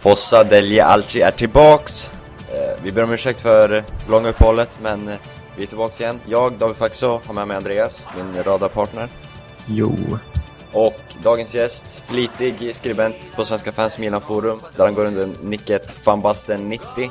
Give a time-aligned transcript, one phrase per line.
[0.00, 2.10] Fossa Delje Alci är tillbaks.
[2.52, 5.16] Eh, vi ber om ursäkt för långa uppehållet, men eh,
[5.56, 6.20] vi är tillbaks igen.
[6.26, 9.08] Jag, David Faxå, har med mig Andreas, min radarpartner.
[9.66, 10.18] Jo.
[10.72, 15.96] Och dagens gäst, flitig skribent på Svenska Fans Milan Forum, där han går under nicket
[16.04, 17.10] Fanbasten90.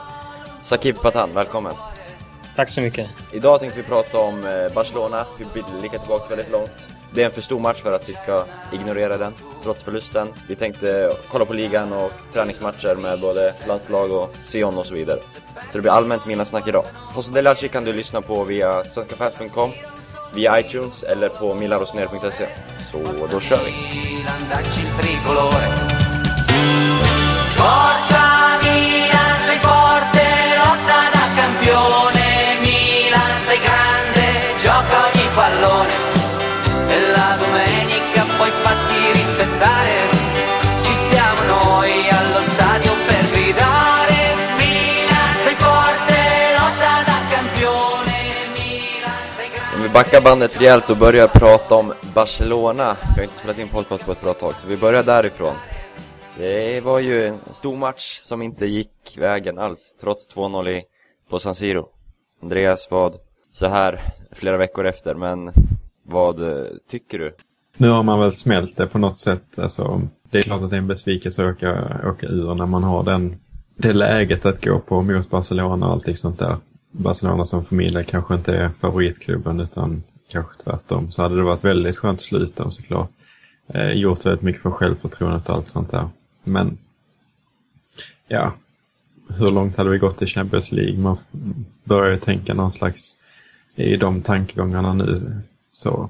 [0.61, 1.73] Sakib Patan, välkommen.
[2.55, 3.09] Tack så mycket.
[3.33, 5.45] Idag tänkte vi prata om eh, Barcelona, vi
[5.79, 6.89] blickar tillbaka väldigt långt.
[7.13, 9.33] Det är en för stor match för att vi ska ignorera den,
[9.63, 10.27] trots förlusten.
[10.47, 15.19] Vi tänkte kolla på ligan och träningsmatcher med både landslag och Sion och så vidare.
[15.71, 16.86] Så det blir allmänt Milan-snack idag.
[17.14, 19.71] Fosso Delaci kan du lyssna på via svenskafans.com,
[20.33, 22.47] via iTunes eller på milarosner.se.
[22.91, 23.73] Så då kör vi!
[27.57, 28.25] Forza
[28.64, 32.19] Milan, sei forte, lotta da campione.
[39.63, 40.11] Andare.
[40.83, 44.20] Ci siamo noi allo stadio per gridare.
[44.58, 46.20] Milan, sei forte,
[46.59, 48.17] lotta da campione.
[48.53, 49.75] Milan, sei grande.
[49.75, 52.97] Om vi backar bandet rejält och börjar prata om Barcelona.
[53.02, 55.56] Vi har inte spelat in podcast på ett bra tag, så vi börjar därifrån.
[56.38, 60.84] Det var ju en stor match som inte gick vägen alls, trots 2-0 i-
[61.30, 61.88] på San Siro.
[62.44, 63.16] Andreas, vad,
[63.52, 65.52] så här flera veckor efter, men
[66.06, 67.36] vad eh, tycker du?
[67.81, 69.59] Nu har man väl smält det på något sätt.
[69.59, 72.83] Alltså, det är klart att det är en besvikelse att åka, åka ur när man
[72.83, 73.39] har den,
[73.75, 76.57] det läget att gå på mot Barcelona och allting liksom sånt där.
[76.91, 81.11] Barcelona som familj kanske inte är favoritklubben utan kanske tvärtom.
[81.11, 83.11] Så hade det varit väldigt skönt att sluta dem såklart.
[83.67, 86.09] Eh, gjort väldigt mycket för självförtroendet och allt sånt där.
[86.44, 86.77] Men
[88.27, 88.53] ja,
[89.30, 91.00] hur långt hade vi gått i Champions League?
[91.00, 91.17] Man
[91.83, 93.16] börjar ju tänka någon slags
[93.75, 95.41] i de tankegångarna nu.
[95.73, 96.09] Så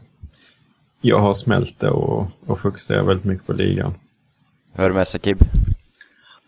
[1.02, 3.94] jag har smält det och, och fokuserar väldigt mycket på ligan.
[4.73, 5.38] Hör du med Sakib?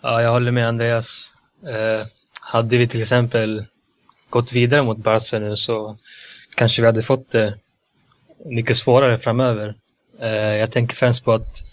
[0.01, 1.33] Ja, jag håller med Andreas.
[1.67, 2.07] Eh,
[2.41, 3.65] hade vi till exempel
[4.29, 5.97] gått vidare mot Barca nu så
[6.55, 7.53] kanske vi hade fått det
[8.45, 9.75] mycket svårare framöver.
[10.19, 11.63] Eh, jag tänker främst på att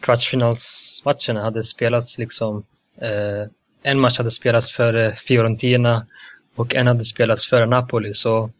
[0.00, 2.64] kvartsfinalsmatcherna hade spelats liksom
[3.00, 3.48] eh,
[3.82, 6.06] en match hade spelats före Fiorentina
[6.54, 8.50] och en hade spelats före Napoli så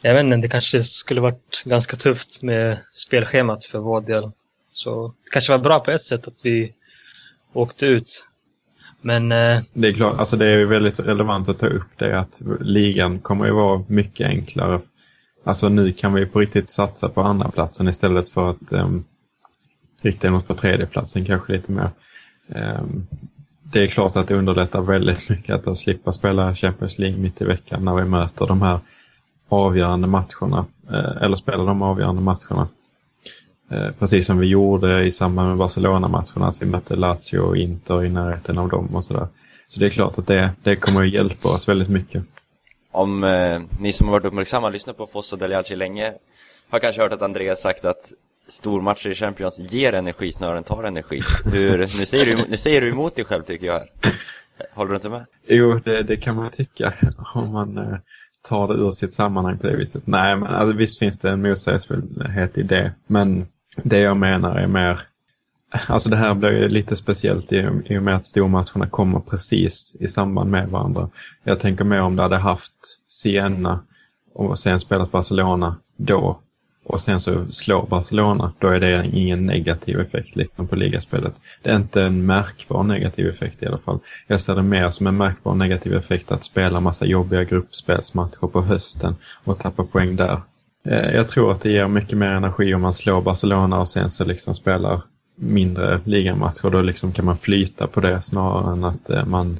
[0.00, 4.30] jag vet inte, det kanske skulle varit ganska tufft med spelschemat för vår del.
[4.72, 6.72] Så det kanske var bra på ett sätt att vi
[7.52, 8.26] åkte ut.
[9.00, 12.20] Men eh, Det är klart, alltså det är ju väldigt relevant att ta upp det
[12.20, 14.80] att ligan kommer ju vara mycket enklare.
[15.44, 19.04] Alltså nu kan vi på riktigt satsa på andra platsen istället för att um,
[20.02, 21.90] rikta in oss på tredjeplatsen kanske lite mer.
[22.48, 23.06] Ehm,
[23.62, 27.44] det är klart att det underlättar väldigt mycket att slippa spela Champions League mitt i
[27.44, 28.80] veckan när vi möter de här
[29.50, 30.66] avgörande matcherna.
[30.90, 32.68] eh, eller spelar de avgörande matcherna.
[33.70, 38.04] Eh, Precis som vi gjorde i samband med Barcelona-matcherna, att vi mötte Lazio och Inter
[38.04, 39.28] i närheten av dem och sådär.
[39.68, 42.22] Så det är klart att det, det kommer att hjälpa oss väldigt mycket.
[42.92, 46.12] Om eh, ni som har varit uppmärksamma och lyssnat på Fosso Delialci länge
[46.70, 48.12] har kanske hört att Andreas sagt att
[48.48, 51.20] stormatcher i Champions ger energi snarare än tar energi.
[51.52, 53.88] Hur, nu, säger du, nu säger du emot dig själv tycker jag här.
[54.74, 55.26] Håller du inte med?
[55.48, 56.92] Jo, det, det kan man tycka
[57.34, 57.98] om man eh,
[58.42, 60.06] tar det ur sitt sammanhang på det viset.
[60.06, 62.92] Nej, men alltså, visst finns det en motsägelsefullhet i det.
[63.06, 63.46] Men
[63.76, 65.00] det jag menar är mer...
[65.86, 69.96] Alltså det här blir ju lite speciellt i, i och med att stormatcherna kommer precis
[70.00, 71.08] i samband med varandra.
[71.44, 72.72] Jag tänker mer om det hade haft
[73.08, 73.80] Siena
[74.34, 76.40] och sen spelat Barcelona då
[76.90, 81.34] och sen så slår Barcelona, då är det ingen negativ effekt liksom på ligaspelet.
[81.62, 83.98] Det är inte en märkbar negativ effekt i alla fall.
[84.26, 88.62] Jag ser det mer som en märkbar negativ effekt att spela massa jobbiga gruppspelsmatcher på
[88.62, 90.40] hösten och tappa poäng där.
[90.84, 94.10] Eh, jag tror att det ger mycket mer energi om man slår Barcelona och sen
[94.10, 95.02] så liksom spelar
[95.36, 96.70] mindre ligamatcher.
[96.70, 99.58] Då liksom kan man flyta på det snarare än att eh, man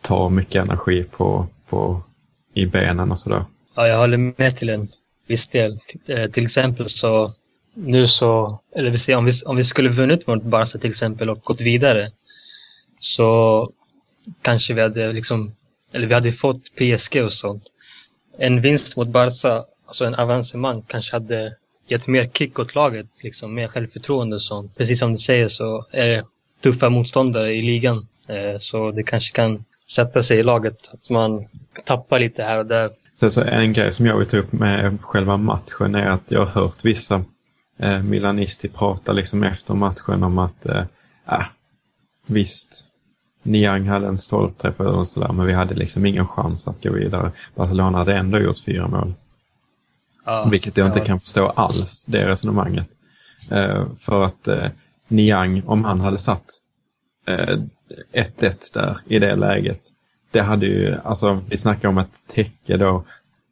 [0.00, 2.02] tar mycket energi på, på,
[2.54, 3.44] i benen och sådär.
[3.74, 4.88] Ja, jag håller med till en
[5.26, 5.80] viss del.
[6.06, 7.34] Eh, till exempel så
[7.74, 11.30] nu så, eller vi säger om vi, om vi skulle vunnit mot Barca till exempel
[11.30, 12.10] och gått vidare
[12.98, 13.70] så
[14.42, 15.54] kanske vi hade liksom,
[15.92, 17.64] eller vi hade fått PSG och sånt.
[18.38, 21.56] En vinst mot Barca, alltså en avancemang kanske hade
[21.88, 24.76] gett mer kick åt laget, liksom mer självförtroende och sånt.
[24.76, 26.24] Precis som du säger så är det
[26.62, 28.08] tuffa motståndare i ligan.
[28.26, 31.46] Eh, så det kanske kan sätta sig i laget att man
[31.84, 35.02] tappar lite här och där Sen så en grej som jag vill ta upp med
[35.02, 37.24] själva matchen är att jag har hört vissa
[37.78, 40.84] eh, Milanisti prata liksom efter matchen om att eh,
[41.28, 41.44] äh,
[42.26, 42.86] visst,
[43.42, 47.32] Niang hade en stolpträff och sådär men vi hade liksom ingen chans att gå vidare.
[47.54, 49.14] Barcelona hade ändå gjort fyra mål.
[50.24, 51.04] Ja, Vilket jag inte ja.
[51.04, 52.88] kan förstå alls, det resonemanget.
[53.50, 54.68] Eh, för att eh,
[55.08, 56.44] Niang, om han hade satt
[57.26, 57.58] eh,
[58.12, 59.80] 1-1 där i det läget.
[60.32, 63.04] Det hade ju, alltså vi snackar om ett täcke då.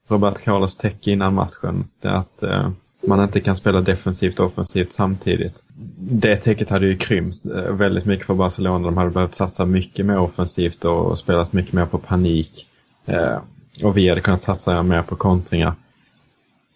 [0.09, 1.85] Robert Carlos täcke innan matchen.
[2.01, 2.71] Det att eh,
[3.07, 5.63] man inte kan spela defensivt och offensivt samtidigt.
[5.99, 8.85] Det täcket hade ju krympt eh, väldigt mycket för Barcelona.
[8.85, 12.67] De hade behövt satsa mycket mer offensivt och spelat mycket mer på panik.
[13.07, 13.39] Eh,
[13.83, 15.75] och vi hade kunnat satsa mer på kontringar.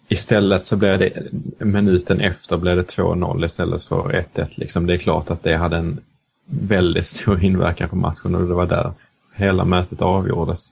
[0.09, 1.13] Istället så blev det
[1.59, 4.47] minuten efter blev det 2-0 istället för 1-1.
[4.57, 4.87] Liksom.
[4.87, 6.01] Det är klart att det hade en
[6.47, 8.93] väldigt stor inverkan på matchen och det var där
[9.35, 10.69] hela mötet avgjordes.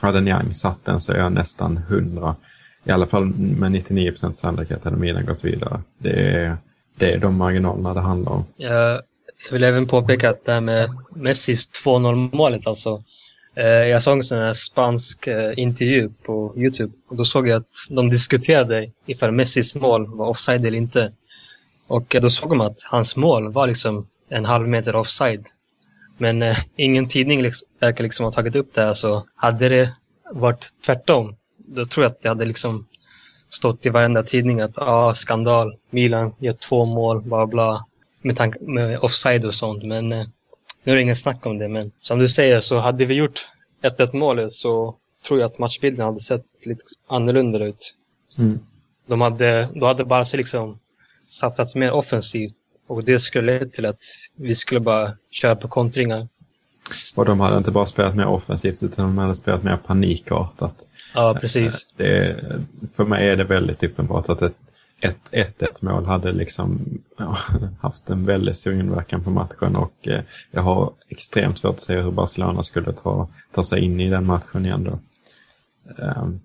[0.00, 2.36] Hade Niang satt den så är jag nästan 100.
[2.84, 5.80] I alla fall med 99 procents sannolikhet hade Milan gått vidare.
[5.98, 6.56] Det är,
[6.94, 8.44] det är de marginalerna det handlar om.
[8.56, 13.02] Jag vill även påpeka att det här med Messis 2-0 målet alltså.
[13.54, 17.56] Eh, jag såg en sån här spansk eh, intervju på Youtube och då såg jag
[17.56, 21.12] att de diskuterade ifall Messis mål var offside eller inte.
[21.86, 25.46] Och eh, då såg de att hans mål var liksom en halv meter offside.
[26.18, 29.92] Men eh, ingen tidning liksom, verkar liksom ha tagit upp det här så hade det
[30.32, 31.36] varit tvärtom
[31.68, 32.86] då tror jag att det hade liksom
[33.48, 37.86] stått i varenda tidning att ja, ah, skandal, Milan gör två mål, bla bla,
[38.22, 39.84] med, tank med offside och sånt.
[39.84, 40.26] Men eh,
[40.84, 41.68] nu är det ingen snack om det.
[41.68, 43.46] Men som du säger så hade vi gjort
[43.82, 47.94] 1-1 målet så tror jag att matchbilden hade sett lite annorlunda ut.
[48.38, 48.58] Mm.
[49.06, 50.78] De hade, då hade Barca liksom
[51.28, 52.54] satsat mer offensivt
[52.88, 54.02] och det skulle leda till att
[54.36, 56.28] vi skulle bara köra på kontringar.
[57.14, 60.76] Och de hade inte bara spelat mer offensivt utan de hade spelat mer panikartat.
[61.14, 61.86] Ja, precis.
[61.96, 62.36] Det,
[62.96, 64.54] för mig är det väldigt uppenbart att ett
[65.00, 67.38] 1-1 mål hade liksom ja,
[67.80, 72.00] haft en väldigt stor inverkan på matchen och eh, jag har extremt svårt att se
[72.00, 74.98] hur Barcelona skulle ta, ta sig in i den matchen igen då.
[76.04, 76.40] Um,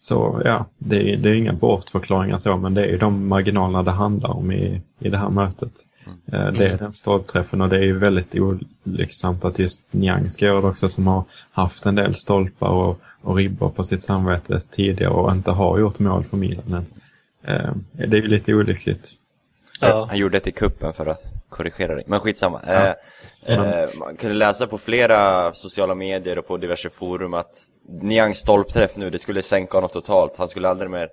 [0.00, 3.90] så ja, det är, det är inga bortförklaringar så, men det är de marginalerna det
[3.90, 5.72] handlar om i, i det här mötet.
[6.06, 6.54] Mm.
[6.58, 10.60] Det är den stolpträffen och det är ju väldigt olycksamt att just Niang ska göra
[10.60, 15.12] det också som har haft en del stolpar och, och ribbor på sitt samvete tidigare
[15.12, 16.86] och inte har gjort mål för Milan än.
[17.42, 19.10] Eh, det är ju lite olyckligt.
[19.80, 20.06] Ja.
[20.08, 22.60] Han gjorde det i kuppen för att korrigera dig, men skitsamma.
[22.66, 22.94] Ja.
[23.46, 27.56] Eh, eh, man kunde läsa på flera sociala medier och på diverse forum att
[28.02, 30.36] Niangs stolpträff nu, det skulle sänka honom totalt.
[30.36, 31.08] Han skulle aldrig mer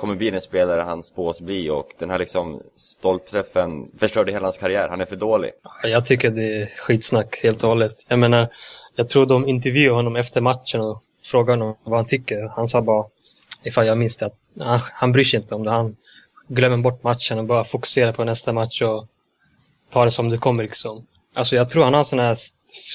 [0.00, 4.58] kommer bli den spelare han spås bli och den här liksom stolpträffen förstörde hela hans
[4.58, 4.88] karriär.
[4.88, 5.50] Han är för dålig.
[5.82, 7.94] Jag tycker det är skitsnack helt och hållet.
[8.08, 8.48] Jag menar,
[8.96, 12.48] jag tror de intervjuade honom efter matchen och frågade honom vad han tycker.
[12.56, 13.04] Han sa bara,
[13.62, 15.70] ifall jag minns det, att han, han bryr sig inte om det.
[15.70, 15.96] Han
[16.48, 19.08] glömmer bort matchen och bara fokuserar på nästa match och
[19.90, 21.06] tar det som det kommer liksom.
[21.34, 22.36] Alltså jag tror han har en sån här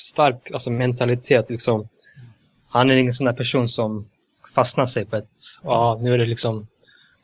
[0.04, 1.88] stark alltså, mentalitet liksom.
[2.70, 4.10] Han är ingen sån där person som
[4.56, 5.30] fastnar sig på ett,
[5.64, 6.68] ja nu är det liksom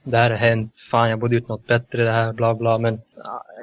[0.04, 2.78] det här har hänt, fan jag borde gjort något bättre, det här, bla bla.
[2.78, 3.02] Men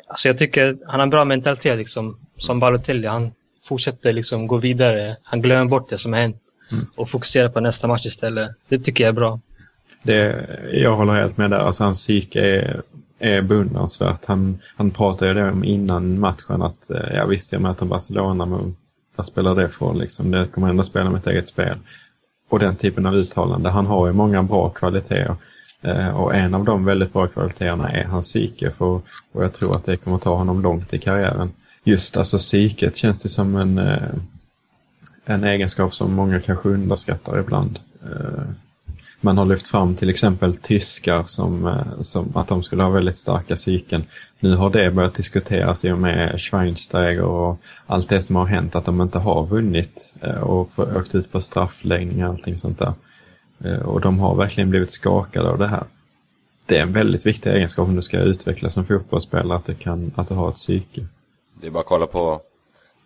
[0.08, 3.06] alltså jag tycker han har en bra mentalitet liksom, som Balotelli.
[3.06, 3.32] Han
[3.64, 5.16] fortsätter liksom gå vidare.
[5.22, 6.86] Han glömmer bort det som har hänt mm.
[6.96, 8.50] och fokuserar på nästa match istället.
[8.68, 9.40] Det tycker jag är bra.
[10.02, 11.58] Det, jag håller helt med där.
[11.58, 12.82] Alltså hans psyke är,
[13.18, 14.24] är beundransvärt.
[14.24, 18.76] Han, han pratade ju om innan matchen att eh, ja visst jag möter Barcelona men
[19.16, 20.30] vad spelar det för liksom?
[20.30, 21.78] Det kommer ändå spela mitt eget spel.
[22.48, 23.70] Och den typen av uttalande.
[23.70, 25.36] Han har ju många bra kvaliteter.
[25.82, 29.00] Eh, och en av de väldigt bra kvaliteterna är hans psyke för,
[29.32, 31.52] och jag tror att det kommer ta honom långt i karriären.
[31.84, 34.10] Just alltså psyket känns det som en, eh,
[35.24, 37.78] en egenskap som många kanske underskattar ibland.
[39.18, 43.16] Eh, man har lyft fram till exempel tyskar som, som att de skulle ha väldigt
[43.16, 44.04] starka psyken.
[44.40, 48.74] Nu har det börjat diskuteras i och med Schweinsteiger och allt det som har hänt
[48.74, 52.92] att de inte har vunnit och åkt ut på straffläggning och allting sånt där.
[53.64, 55.84] Eh, och de har verkligen blivit skakade av det här.
[56.66, 60.12] Det är en väldigt viktig egenskap om du ska utvecklas som fotbollsspelare, att, det kan,
[60.16, 61.06] att du har ett psyke.
[61.60, 62.40] Det är bara att kolla på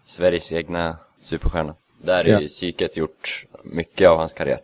[0.05, 1.75] Sveriges egna superstjärna.
[2.03, 2.41] Där ja.
[2.41, 4.59] är psyket gjort mycket av hans karriär.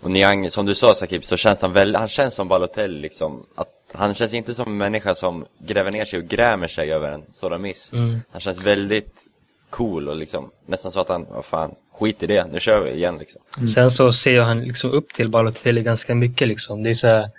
[0.00, 3.46] Och Niang, som du sa Sakib, så känns han väl, han känns som Balotelli liksom.
[3.54, 7.12] Att han känns inte som en människa som gräver ner sig och grämer sig över
[7.12, 7.92] en sådan miss.
[7.92, 8.20] Mm.
[8.30, 9.26] Han känns väldigt
[9.70, 12.90] cool och liksom nästan så att han, vad fan, skit i det, nu kör vi
[12.90, 13.40] igen liksom.
[13.56, 13.68] Mm.
[13.68, 16.82] Sen så ser han liksom upp till Balotelli ganska mycket liksom.
[16.82, 17.30] Det är så här,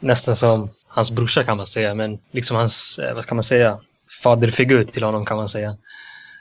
[0.00, 3.78] nästan som hans brorsa kan man säga, men liksom hans, eh, vad kan man säga,
[4.22, 5.76] faderfigur till honom kan man säga.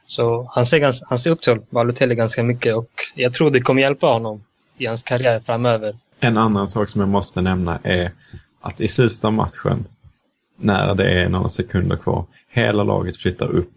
[0.07, 3.61] Så han ser, ganska, han ser upp till Balotelli ganska mycket och jag tror det
[3.61, 4.43] kommer hjälpa honom
[4.77, 5.95] i hans karriär framöver.
[6.19, 8.11] En annan sak som jag måste nämna är
[8.61, 8.87] att i
[9.23, 9.85] av matchen,
[10.57, 13.73] när det är några sekunder kvar, hela laget flyttar upp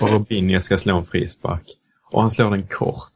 [0.00, 1.62] och Robinho ska slå en frispark.
[2.10, 3.12] Och han slår den kort.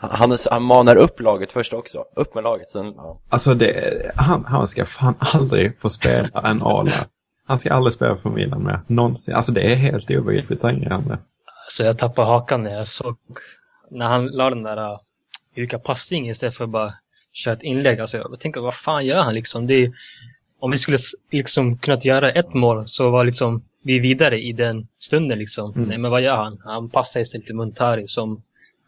[0.00, 2.04] Han, han manar upp laget först också.
[2.16, 2.70] Upp med laget.
[2.70, 3.20] Sen, ja.
[3.28, 7.06] Alltså det, han, han ska fan aldrig få spela en ala.
[7.46, 8.80] Han ska aldrig spela för Milan mer.
[8.86, 9.34] Någonsin.
[9.34, 11.18] Alltså det är helt obegripligt tangerande.
[11.70, 13.16] Så jag tappade hakan när jag såg,
[13.90, 14.98] när han la den där
[15.56, 16.94] mjuka passningen istället för att bara
[17.32, 18.00] köra ett inlägg.
[18.00, 19.66] Alltså jag tänkte, vad fan gör han liksom?
[19.66, 19.92] Det är,
[20.60, 20.98] om vi skulle
[21.30, 25.72] liksom kunnat göra ett mål så var liksom vi vidare i den stunden liksom.
[25.74, 25.88] Mm.
[25.88, 26.58] Nej men vad gör han?
[26.64, 28.42] Han passar istället till Muntari som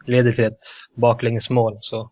[0.06, 0.58] leder till ett
[0.94, 1.78] baklängesmål.
[1.80, 2.10] Så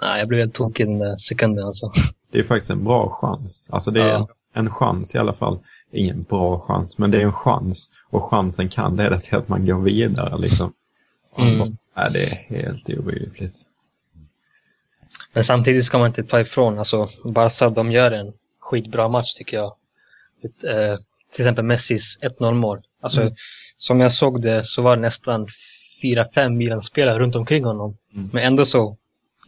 [0.00, 1.92] nej, jag blev helt tokig den där sekunden alltså.
[2.32, 3.68] Det är faktiskt en bra chans.
[3.72, 4.28] Alltså det är Ja.
[4.54, 5.58] en chans i alla fall.
[5.92, 7.90] Ingen bra chans, men det är en chans.
[8.10, 10.72] Och chansen kan leda till att man går vidare liksom.
[11.38, 11.76] Mm.
[11.94, 13.54] Nej, det är helt obegripligt.
[15.32, 19.56] Men samtidigt ska man inte ta ifrån, alltså Barca de gör en skitbra match tycker
[19.56, 19.74] jag.
[20.44, 20.96] Ett, eh,
[21.32, 22.80] till exempel Messis 1-0 mål.
[23.00, 23.34] Alltså Mm.
[23.78, 25.46] som jag såg det så var det nästan
[26.02, 27.96] 4-5 Milan-spelare runt omkring honom.
[28.14, 28.30] Mm.
[28.32, 28.96] Men ändå så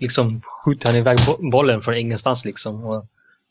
[0.01, 2.85] liksom skjuter han iväg bo- bollen från ingenstans liksom.
[2.85, 3.07] Och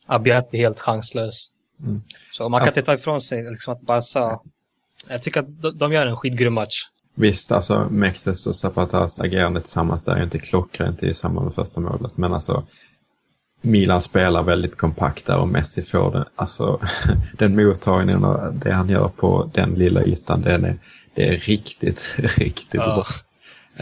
[0.06, 1.50] Abiat är helt chanslös.
[1.80, 2.02] Mm.
[2.32, 4.40] Så man kan Alltså- inte ta ifrån sig liksom att Barca,
[5.08, 6.84] jag tycker att de, de gör en skitgrym match.
[7.16, 11.80] Visst, alltså Mexes och Zapatas agerande tillsammans där är inte klockrent i samband med första
[11.82, 12.18] målet.
[12.18, 12.64] Men alltså
[13.62, 16.26] Milan spelar väldigt kompakt där och Messi får det.
[16.36, 16.80] Alltså
[17.38, 20.78] den mottagningen och det han gör på den lilla ytan, det är,
[21.16, 22.96] det är riktigt, riktigt Ja.
[22.96, 23.06] bra.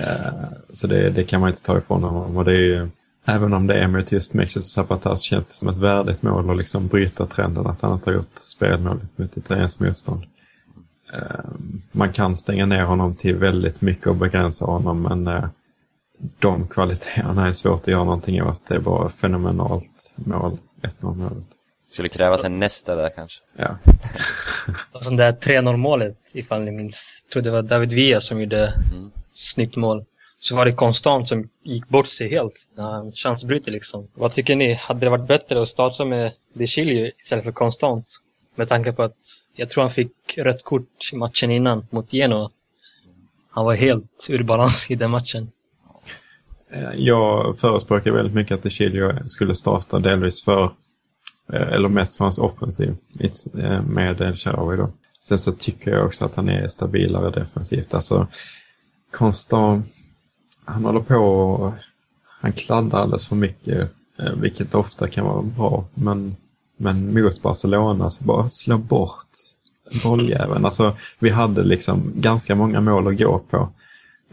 [0.04, 0.34] Eh,
[0.74, 2.38] Så det, det kan man inte ta ifrån honom.
[2.38, 2.90] Och det är ju,
[3.26, 6.50] även om det är mot just Mexes och Zapatas känns det som ett värdigt mål
[6.50, 10.24] att liksom bryta trenden att han inte har gjort spelmålet mot italienskt motstånd.
[11.16, 11.46] Eh,
[11.92, 15.46] Man kan stänga ner honom till väldigt mycket och begränsa honom men eh,
[16.40, 18.62] de kvaliteterna är svårt att göra någonting åt.
[18.68, 21.48] Det bara fenomenalt mål, 1-0 målet.
[21.92, 23.40] Skulle krävas en nästa där kanske.
[23.58, 23.78] Ja.
[24.92, 28.40] Och sånt där 3-0 målet, ifall ni minns, jag tror det var David Villa som
[28.42, 29.12] gjorde Mm.
[29.34, 30.06] snyggt mål.
[30.40, 34.08] Så var det konstant som gick bort sig helt när han chansbryter liksom.
[34.14, 34.74] Vad tycker ni?
[34.74, 38.06] Hade det varit bättre att starta med De Chilio istället för konstant?
[38.56, 39.16] Med tanke på att
[39.62, 42.50] jag tror han fick rött kort i matchen innan mot Genoa.
[43.50, 45.52] Han var helt ur balans i den matchen.
[46.72, 50.64] Eh, jag förespråkar väldigt mycket att DeCilio skulle starta delvis för,
[51.54, 54.92] eh, eller mest för hans offensiv eh, med El Shaarawy då.
[55.22, 57.94] Sen så tycker jag också att han är stabilare defensivt.
[57.94, 58.28] Alltså,
[59.12, 59.86] konstant,
[60.66, 61.74] han håller på och
[62.42, 63.92] han kladdar alldeles för mycket,
[64.38, 65.86] vilket ofta kan vara bra.
[65.94, 66.36] Men,
[66.82, 69.28] men mot Barcelona så bara slå bort
[70.04, 70.66] bolljäveln.
[70.66, 73.70] Alltså, vi hade liksom ganska många mål att gå på.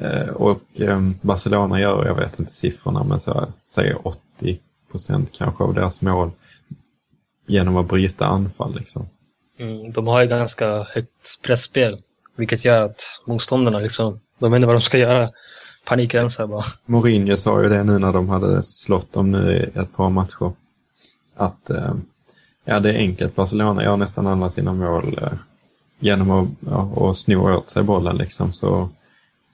[0.00, 4.58] Eh, och eh, Barcelona gör, jag vet inte siffrorna, men så säger 80
[4.90, 6.30] procent kanske av deras mål
[7.46, 8.74] genom att bryta anfall.
[8.74, 9.08] Liksom.
[9.58, 12.02] Mm, de har ju ganska högt pressspel.
[12.36, 15.30] Vilket gör att motståndarna liksom, de vet inte vad de ska göra.
[15.84, 16.64] Panikrensar bara.
[16.86, 20.52] Mourinho sa ju det nu när de hade slått dem nu i ett par matcher.
[21.36, 21.94] Att eh,
[22.68, 23.34] ja, det är enkelt.
[23.34, 25.38] Barcelona gör nästan alla sina mål eh,
[25.98, 28.16] genom att ja, och sno åt sig bollen.
[28.16, 28.52] Liksom.
[28.52, 28.88] Så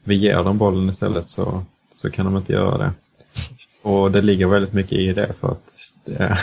[0.04, 1.62] vi ger dem bollen istället så,
[1.94, 2.92] så kan de inte göra det.
[3.82, 5.70] Och det ligger väldigt mycket i det för att
[6.04, 6.38] det,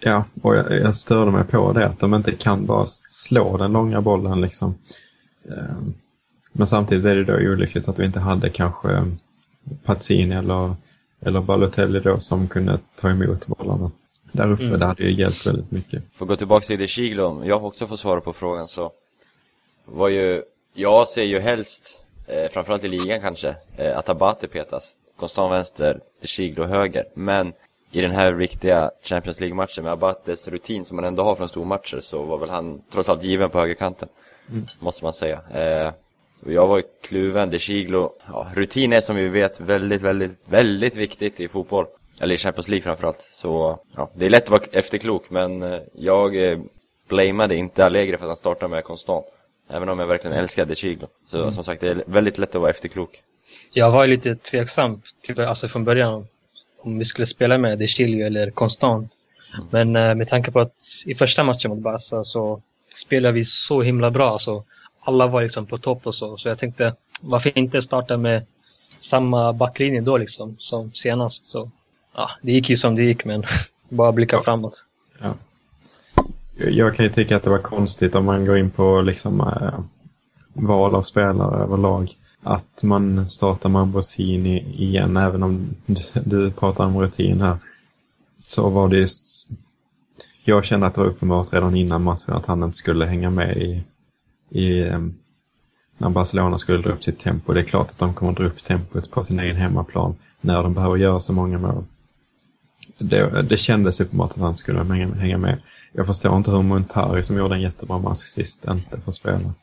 [0.00, 3.72] Ja, och jag, jag störde mig på det att de inte kan bara slå den
[3.72, 4.74] långa bollen liksom.
[5.48, 5.76] Eh,
[6.52, 9.12] Men samtidigt är det då olyckligt att vi inte hade kanske
[9.84, 10.74] Pazzini eller,
[11.20, 13.90] eller Balotelli då som kunde ta emot bollarna.
[14.32, 14.78] Där uppe, Mm.
[14.80, 16.02] det hade ju hjälpt väldigt mycket.
[16.12, 18.92] För att gå tillbaka till De Chiglo, om jag också får svara på frågan så
[19.84, 20.42] var ju,
[20.74, 24.96] jag ser ju helst, eh, framförallt i ligan kanske, eh, att Abate petas.
[25.18, 27.04] Konstant vänster, De Chiglo höger.
[27.14, 27.52] Men
[27.90, 32.00] i den här viktiga Champions League-matchen med Abates rutin som man ändå har från stormatcher
[32.00, 34.08] så var väl han trots allt given på högerkanten.
[34.78, 35.40] Måste man säga.
[35.54, 35.92] Eh,
[36.44, 40.96] och jag var kluven, De Chiglo, ja, rutin är som vi vet väldigt, väldigt, väldigt
[40.96, 41.86] viktigt i fotboll.
[42.20, 43.20] Eller i Champions League framförallt.
[43.20, 46.58] Så, ja, det är lätt att vara efterklok men eh, jag eh,
[47.08, 49.26] blameade inte Allegri för att han startade med konstant.
[49.68, 51.06] Även om jag verkligen älskade De Chiglo.
[51.26, 53.22] Så som sagt, det är väldigt lätt att vara efterklok.
[53.72, 56.26] Jag var ju lite tveksam till, alltså från början
[56.82, 59.12] om vi skulle spela med De Chilio eller konstant.
[59.70, 62.62] Men eh, med tanke på att i första matchen mot Barca så
[62.94, 64.38] spelade vi så himla bra.
[64.38, 64.64] Så
[65.00, 66.36] alla var liksom på topp och så.
[66.36, 68.46] Så jag tänkte varför inte starta med
[69.00, 71.44] samma backlinje då liksom som senast.
[71.44, 71.70] Så
[72.16, 73.44] ja, det gick ju som det gick men
[73.88, 74.84] bara blicka framåt.
[75.20, 75.34] Ja.
[76.56, 79.80] Jag kan ju tycka att det var konstigt om man går in på liksom, äh,
[80.52, 82.16] val av spelare överlag.
[82.42, 87.56] Att man startar med Ambrosini igen, även om du, du pratar om rutin här.
[88.38, 89.06] Så var det ju...
[90.44, 93.56] Jag kände att det var uppenbart redan innan matchen att han inte skulle hänga med
[93.56, 93.82] i,
[94.50, 95.14] i em,
[95.98, 97.52] när Barcelona skulle dra upp sitt tempo.
[97.52, 100.74] Det är klart att de kommer dra upp tempot på sin egen hemmaplan när de
[100.74, 101.84] behöver göra så många mål.
[102.98, 105.58] Det, det kändes uppenbart att han skulle hänga, med.
[105.92, 109.54] Jag förstår inte hur Montari som gjorde en jättebra match sist inte får spela.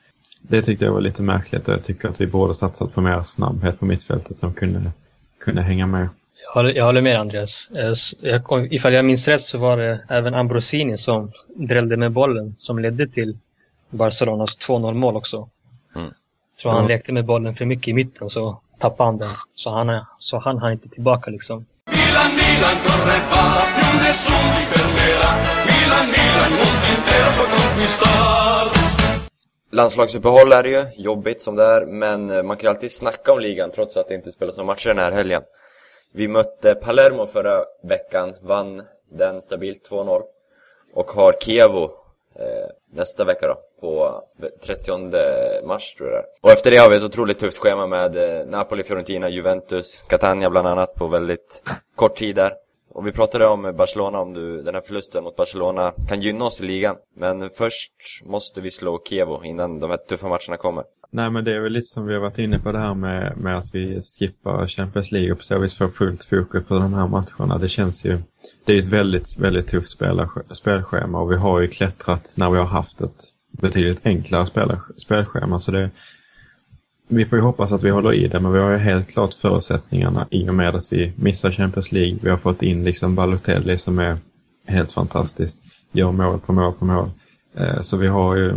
[0.41, 3.21] det tyckte jag var lite märkligt och jag tycker att vi borde satsat på mer
[3.21, 4.91] snabbhet på mittfältet som kunde,
[5.39, 6.09] kunde hänga med.
[6.45, 7.69] Jag håller, jag håller med Andreas.
[7.75, 12.55] Eh, jag, ifall jag minns rätt så var det även Ambrosini som drällde med bollen
[12.57, 13.37] som ledde till
[13.89, 15.49] Barcelonas 2-0 mål också.
[15.95, 16.13] Mm.
[16.61, 16.87] tror han ja.
[16.87, 19.31] lekte med bollen för mycket i mitten så tappade han den.
[19.55, 21.65] Så han, så han hann inte tillbaka liksom.
[22.23, 25.31] Milan, Milan, corre va, più nessuno ti fermerà.
[25.67, 28.69] Milan, Milan, mondo intero può conquistar.
[29.71, 33.33] Landslagsuppehåll är det ju, jobbigt som det är, men eh, man kan ju alltid snacka
[33.33, 35.41] om ligan trots att det inte spelas några matcher den här helgen.
[36.13, 40.21] Vi mötte Palermo förra veckan, vann den stabilt 2-0
[40.93, 41.83] och har Kievo
[42.35, 44.21] eh, nästa vecka då, på
[44.65, 46.25] 30 mars tror jag det är.
[46.41, 50.49] Och efter det har vi ett otroligt tufft schema med eh, Napoli, Fiorentina, Juventus, Catania
[50.49, 51.63] bland annat på väldigt
[51.95, 52.53] kort tid där.
[52.93, 56.61] Och vi pratade om Barcelona, om du, den här förlusten mot Barcelona kan gynna oss
[56.61, 56.95] i ligan.
[57.17, 57.91] Men först
[58.25, 60.83] måste vi slå Kevo innan de här tuffa matcherna kommer.
[61.11, 63.37] Nej men det är väl lite som vi har varit inne på det här med,
[63.37, 66.93] med att vi skippar Champions League och på så vis får fullt fokus på de
[66.93, 67.57] här matcherna.
[67.57, 68.17] Det känns ju,
[68.65, 69.97] det är ett väldigt, väldigt tufft
[70.51, 74.45] spelschema och vi har ju klättrat när vi har haft ett betydligt enklare
[74.97, 75.59] spelschema.
[75.59, 75.89] Så det,
[77.15, 79.33] vi får ju hoppas att vi håller i det, men vi har ju helt klart
[79.33, 82.17] förutsättningarna i och med att vi missar Champions League.
[82.21, 84.17] Vi har fått in liksom Balotelli som är
[84.67, 87.09] helt fantastiskt, gör mål på mål på mål.
[87.57, 88.53] Eh, så vi har ju,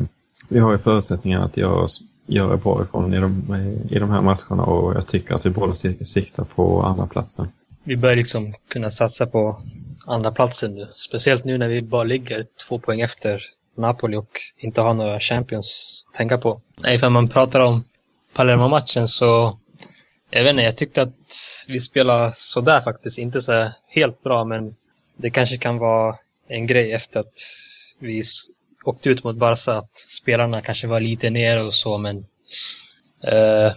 [0.49, 1.89] vi har ju förutsättningarna att göra,
[2.27, 3.57] göra bra ifrån i de,
[3.91, 7.49] i de här matcherna och jag tycker att vi borde sikta på andra platsen.
[7.85, 9.63] Vi bör liksom kunna satsa på
[10.07, 13.43] andra platsen nu, speciellt nu när vi bara ligger två poäng efter
[13.77, 16.61] Napoli och inte har några Champions att tänka på.
[16.79, 17.85] Nej, för man pratar om
[18.37, 19.59] Palermo-matchen så
[20.31, 21.15] jag vet inte, jag tyckte att
[21.69, 23.19] vi spelade sådär faktiskt.
[23.19, 24.77] Inte så helt bra, men
[25.17, 26.17] det kanske kan vara
[26.49, 27.35] en grej efter att
[27.99, 28.23] vi
[28.85, 32.27] åkte ut mot Barca, att spelarna kanske var lite nere och så, men
[33.23, 33.73] eh,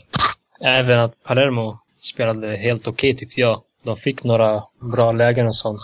[0.62, 3.62] även att Palermo spelade helt okej okay, tyckte jag.
[3.83, 5.81] De fick några bra lägen och sånt.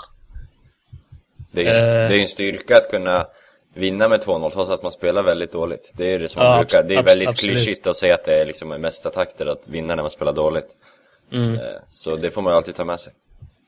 [1.52, 3.28] Det är, eh, det är en styrka att kunna
[3.76, 5.94] vinna med 2-0 trots att man spelar väldigt dåligt.
[5.96, 7.56] Det är det som man ja, brukar, det är väldigt absolut.
[7.56, 10.78] klyschigt att säga att det är liksom mesta takter att vinna när man spelar dåligt.
[11.32, 11.56] Mm.
[11.56, 13.14] Eh, så det får man ju alltid ta med sig.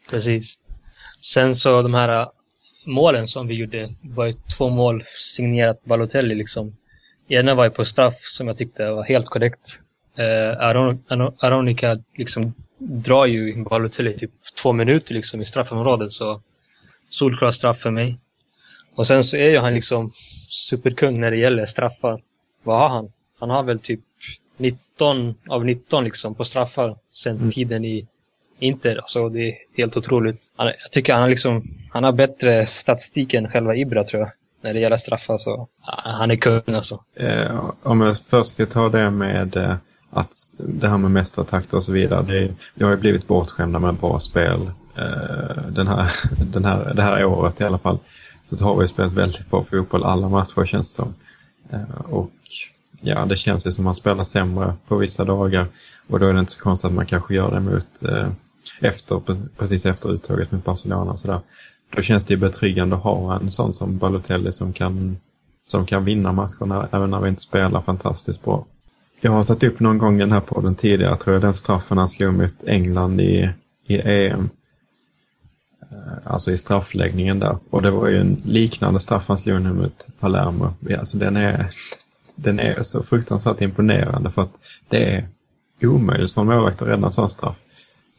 [0.10, 0.58] Precis.
[1.22, 2.28] Sen så de här äh,
[2.86, 6.76] målen som vi gjorde var ju två mål signerat Balotelli liksom.
[7.28, 9.80] Ena var ju på straff som jag tyckte var helt korrekt.
[10.18, 11.04] Eh, Aron,
[11.40, 16.42] Aronica liksom drar ju Balotelli typ två minuter liksom i straffområdet så
[17.10, 18.20] solklar straff för mig.
[18.98, 20.12] Och sen så är ju han liksom
[20.50, 22.22] superkung när det gäller straffar.
[22.64, 23.12] Vad har han?
[23.40, 24.00] Han har väl typ
[24.58, 27.52] 19 av 19 liksom på straffar sen mm.
[27.52, 28.08] tiden i
[28.60, 28.96] Inter.
[28.96, 30.52] Alltså det är helt otroligt.
[30.56, 34.32] Han, jag tycker han har liksom, han har bättre statistik än själva Ibra tror jag.
[34.62, 35.68] När det gäller straffar så,
[36.04, 37.04] han är kung alltså.
[37.16, 39.76] Eh, om jag först ska ta det med eh,
[40.10, 42.22] att det här med mästartakter och så vidare.
[42.22, 46.12] Det, vi har ju blivit bortskämda med bra spel eh, den här,
[46.54, 48.00] den här, det här året i alla fall
[48.56, 51.14] så har vi spelat väldigt bra fotboll alla matcher känns det som.
[51.70, 52.32] Eh, och
[53.02, 55.66] ja, det känns ju som att man spelar sämre på vissa dagar
[56.08, 58.28] och då är det inte så konstigt att man kanske gör det mot eh,
[58.82, 59.22] efter,
[59.58, 61.40] precis efter uttåget mot Barcelona och sådär.
[61.96, 65.18] Då känns det ju betryggande att ha en sån som Balotelli som kan,
[65.68, 68.66] som kan vinna matcherna även när vi inte spelar fantastiskt bra.
[69.22, 71.98] Jag har tagit upp någon gång i den här podden tidigare, tror jag, den straffen
[71.98, 73.50] han slog mot England i,
[73.88, 74.50] i EM.
[75.92, 77.58] Eh, alltså i straffläggningen där.
[77.70, 80.74] Och det var ju en liknande straff han slog nu mot Palermo.
[81.00, 81.70] Alltså den är,
[82.36, 84.54] den är så fruktansvärt imponerande för att
[84.90, 85.28] det är
[85.82, 87.56] omöjligt för en målvakt att rädda en sån straff.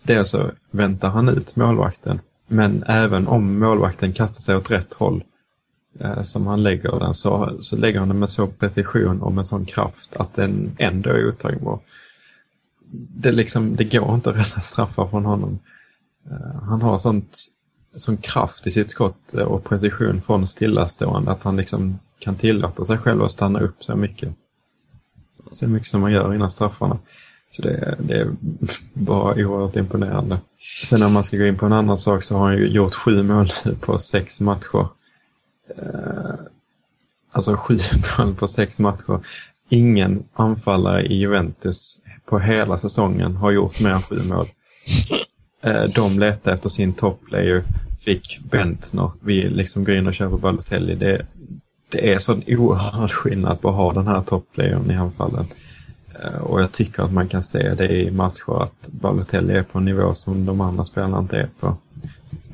[0.03, 5.25] Dels så väntar han ut målvakten, men även om målvakten kastar sig åt rätt håll
[6.01, 9.47] eh, som han lägger den så, så lägger han den med så precision och med
[9.47, 11.81] sån kraft att den ändå är otagbar.
[12.91, 15.59] Det, liksom, det går inte att rädda straffar från honom.
[16.31, 17.37] Eh, han har sånt
[17.97, 22.99] sån kraft i sitt skott och precision från stillastående att han liksom kan tillåta sig
[22.99, 24.35] själv att stanna upp så mycket.
[25.51, 26.99] Så mycket som man gör innan straffarna.
[27.51, 28.29] Så det, det är
[28.93, 30.41] bara oerhört imponerande.
[30.85, 32.95] Sen om man ska gå in på en annan sak så har han ju gjort
[32.95, 34.89] sju mål på sex matcher.
[35.77, 36.35] Eh,
[37.33, 37.79] alltså sju
[38.19, 39.21] mål på sex matcher.
[39.69, 44.47] Ingen anfallare i Juventus på hela säsongen har gjort mer än sju mål.
[45.69, 47.65] Eh, de letar efter sin topplayer,
[48.01, 49.11] fick Bentner.
[49.21, 50.95] Vi liksom går in och köper Balotelli.
[50.95, 51.27] Det,
[51.89, 55.47] det är sån oerhörd skillnad på att ha den här topplayern i anfallen.
[56.23, 59.79] Eh, och jag tycker att man kan se det i matcher att Balotelli är på
[59.79, 61.77] en nivå som de andra spelarna inte är på.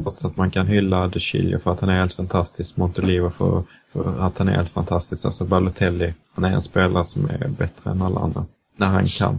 [0.03, 4.21] Trots att man kan hylla Dechilio för att han är helt fantastisk, Montolivo för, för
[4.21, 5.25] att han är helt fantastisk.
[5.25, 8.47] Alltså Balotelli han är en spelare som är bättre än alla andra.
[8.77, 9.39] När han kan.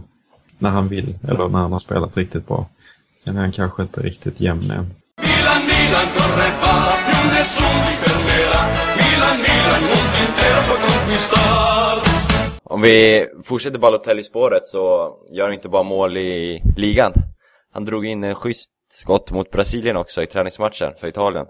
[0.58, 2.66] När han vill, eller när han har spelat riktigt bra.
[3.18, 4.94] Sen är han kanske inte riktigt jämn än.
[5.28, 6.72] Milan, Milan correva,
[7.06, 8.62] più nessuno ti fermerà.
[9.00, 11.96] Milan, Milan, mondo intero può conquistar.
[12.64, 17.12] Om vi fortsätter Balotelli-spåret så gör han inte bara mål i ligan.
[17.72, 21.46] Han drog in en schysst skott mot Brasilien också i träningsmatchen för Italien.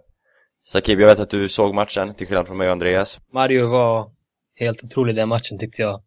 [0.65, 3.19] Sakib, jag vet att du såg matchen, till skillnad från mig och Andreas.
[3.33, 4.11] Mario var
[4.55, 6.03] helt otrolig i den matchen tyckte jag.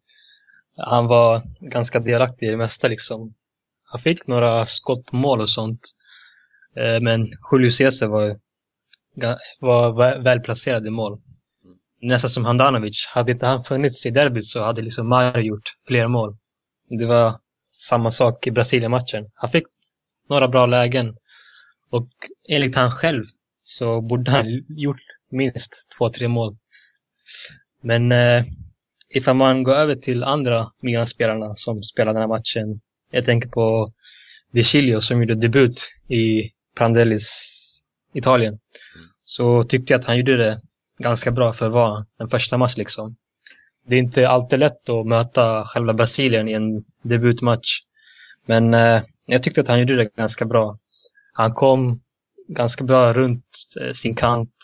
[0.76, 3.34] Han var ganska delaktig i det mesta liksom.
[3.90, 5.80] Han fick några skott på mål och sånt.
[6.76, 8.38] Eh, men Julio Cesar var,
[9.60, 11.20] var väl välplacerad i mål.
[12.00, 13.06] Nästan som Handanovic.
[13.08, 16.36] Hade inte han funnits i derbyt så hade liksom Mario gjort fler mål.
[16.88, 17.38] Det var
[17.78, 19.30] samma sak i Brasilien-matchen.
[19.34, 19.66] Han fick
[20.28, 21.16] några bra lägen.
[21.90, 22.08] Och
[22.48, 23.24] enligt han själv
[23.62, 25.00] så borde han gjort
[25.30, 26.56] minst två, tre mål.
[27.82, 28.44] Men eh,
[29.08, 32.80] ifall man går över till andra Milan-spelarna som spelade den här matchen.
[33.10, 33.92] Jag tänker på
[34.52, 37.56] De Chilio som gjorde debut i Prandellis
[38.14, 38.58] Italien.
[39.24, 40.60] Så tyckte jag att han gjorde det
[40.98, 43.16] ganska bra för att vara en första match liksom.
[43.86, 47.78] Det är inte alltid lätt att möta själva Brasilien i en debutmatch.
[48.46, 50.78] Men eh, jag tyckte att han gjorde det ganska bra.
[51.32, 52.00] Han kom
[52.48, 53.44] ganska bra runt
[53.80, 54.54] eh, sin kant.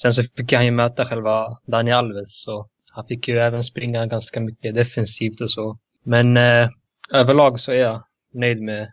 [0.00, 4.06] Sen så fick han ju möta själva Dani Alves så han fick ju även springa
[4.06, 5.78] ganska mycket defensivt och så.
[6.04, 6.68] Men eh,
[7.12, 8.92] överlag så är jag nöjd med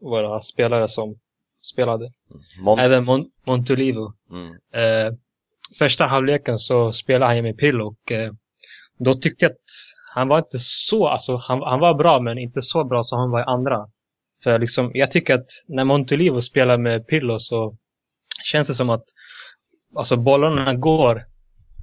[0.00, 1.18] våra spelare som
[1.72, 2.10] spelade.
[2.64, 4.12] Mon- Även Mon- Montolivo.
[4.30, 4.52] mm.
[4.52, 5.14] Eh,
[5.78, 8.32] första halvleken så spelade han ju med Pirlo och eh,
[8.98, 9.58] då tyckte jag att
[10.14, 13.30] han var inte så, alltså han, han var bra men inte så bra som han
[13.30, 13.88] var i andra.
[14.44, 17.72] För liksom, jag tycker att när Montolivo spelar med Pirlo så
[18.44, 19.04] känns det som att
[19.96, 21.24] alltså bollarna går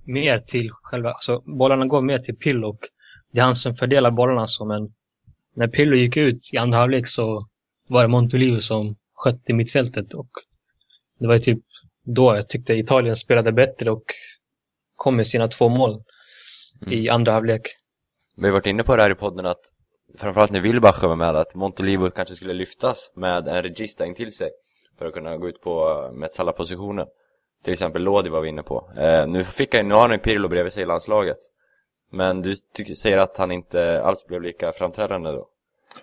[0.05, 2.79] mer till själva, alltså bollarna går mer till Pirlo och
[3.31, 4.93] det är han som fördelar bollarna så men
[5.55, 7.39] när Pirlo gick ut i andra halvlek så
[7.87, 10.29] var det Montolivo som skötte mittfältet och
[11.19, 11.59] det var typ
[12.03, 14.03] då jag tyckte Italien spelade bättre och
[14.95, 16.03] kom med sina två mål
[16.91, 17.61] i andra halvlek.
[18.37, 19.61] Vi har varit inne på det här i podden att
[20.17, 24.33] framförallt när Wilbacher var med att Montolivo kanske skulle lyftas med en regista in till
[24.35, 24.49] sig
[24.97, 27.07] för att kunna gå ut på Metsala-positionen.
[27.63, 28.91] Till exempel Lodi var vi inne på.
[28.97, 31.37] Eh, nu fick han, nu har han ju Pirlo bredvid sig i landslaget.
[32.15, 35.47] Men du tycker, säger att han inte alls blev lika framträdande då?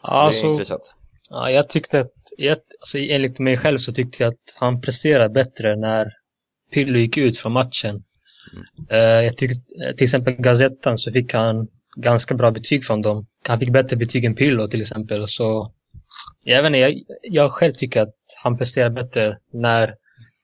[0.03, 0.95] det är Alltså, intressant.
[1.29, 5.29] ja, jag tyckte att, jag, alltså, enligt mig själv så tyckte jag att han presterade
[5.29, 6.13] bättre när
[6.73, 8.05] Pirlo gick ut från matchen.
[8.91, 9.57] Eh, jag tyckte,
[9.97, 13.27] till exempel Gazettan så fick han ganska bra betyg från dem.
[13.49, 15.29] Han fick bättre betyg än Pirlo till exempel.
[15.29, 15.73] Så
[16.43, 19.95] jag vet inte, jag, jag själv tycker att han presterar bättre när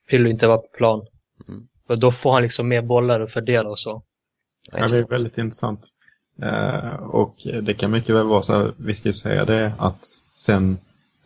[0.09, 1.07] Pirlo inte var på plan.
[1.47, 1.67] Mm.
[1.87, 4.03] För då får han liksom mer bollar att fördela och så.
[4.71, 5.87] Ja, det är väldigt intressant.
[6.41, 10.05] Eh, och det kan mycket väl vara så här, vi ska ju säga det, att
[10.35, 10.77] sen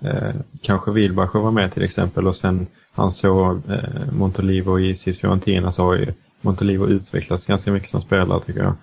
[0.01, 5.19] eh, kanske Wilbacher var med till exempel och sen han såg eh, Montolivo i SIS
[5.19, 8.75] Fiorentina så har ju Montolivo utvecklats ganska mycket som spelare tycker jag.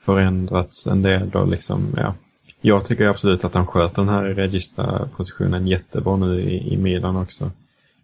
[0.00, 2.14] Förändrats en del och liksom, ja.
[2.60, 7.50] Jag tycker absolut att han sköt den här regista-positionen jättebra nu i, i Milan också.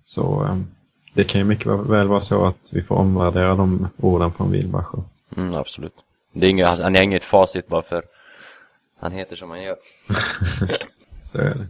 [0.04, 0.56] Så eh,
[1.14, 5.02] det kan ju mycket väl vara så att vi får omvärdera de orden från Wilbacher.
[5.36, 5.94] Mm, absolut.
[6.32, 8.04] Det är inget, han har inget facit bara för
[8.98, 9.76] han heter som han gör.
[11.24, 11.66] Så är det.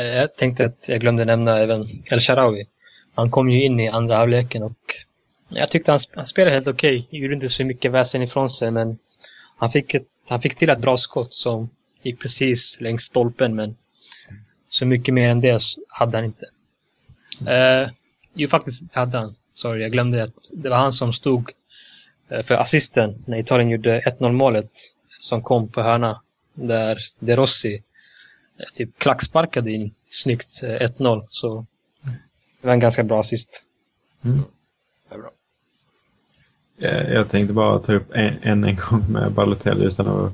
[0.00, 2.66] Eh, Jag tänkte att jag glömde nämna även El Sharawi.
[3.14, 4.72] Han kom ju in i andra halvleken och
[5.48, 7.06] jag tyckte han, sp- han spelade helt okej.
[7.10, 8.98] Gjorde inte så mycket väsen ifrån sig men
[9.56, 11.70] han fick, ett, han fick till ett bra skott som
[12.02, 13.76] gick precis längs stolpen men
[14.68, 16.46] så mycket mer än det hade han inte.
[17.50, 17.88] Eh,
[18.34, 19.34] jo, faktiskt hade han.
[19.54, 21.50] Sorry, jag glömde att det var han som stod
[22.28, 24.70] för assisten när Italien gjorde 1-0 målet
[25.20, 26.20] som kom på hörna
[26.54, 27.74] där De Rossi
[28.58, 31.66] eh, typ klacksparkade in snyggt eh, 1-0 så
[32.60, 33.62] det var en ganska bra assist.
[34.22, 35.30] Det är bra.
[36.78, 40.32] Eh, Jag tänkte bara ta upp en, en gång med Balotelli utan att,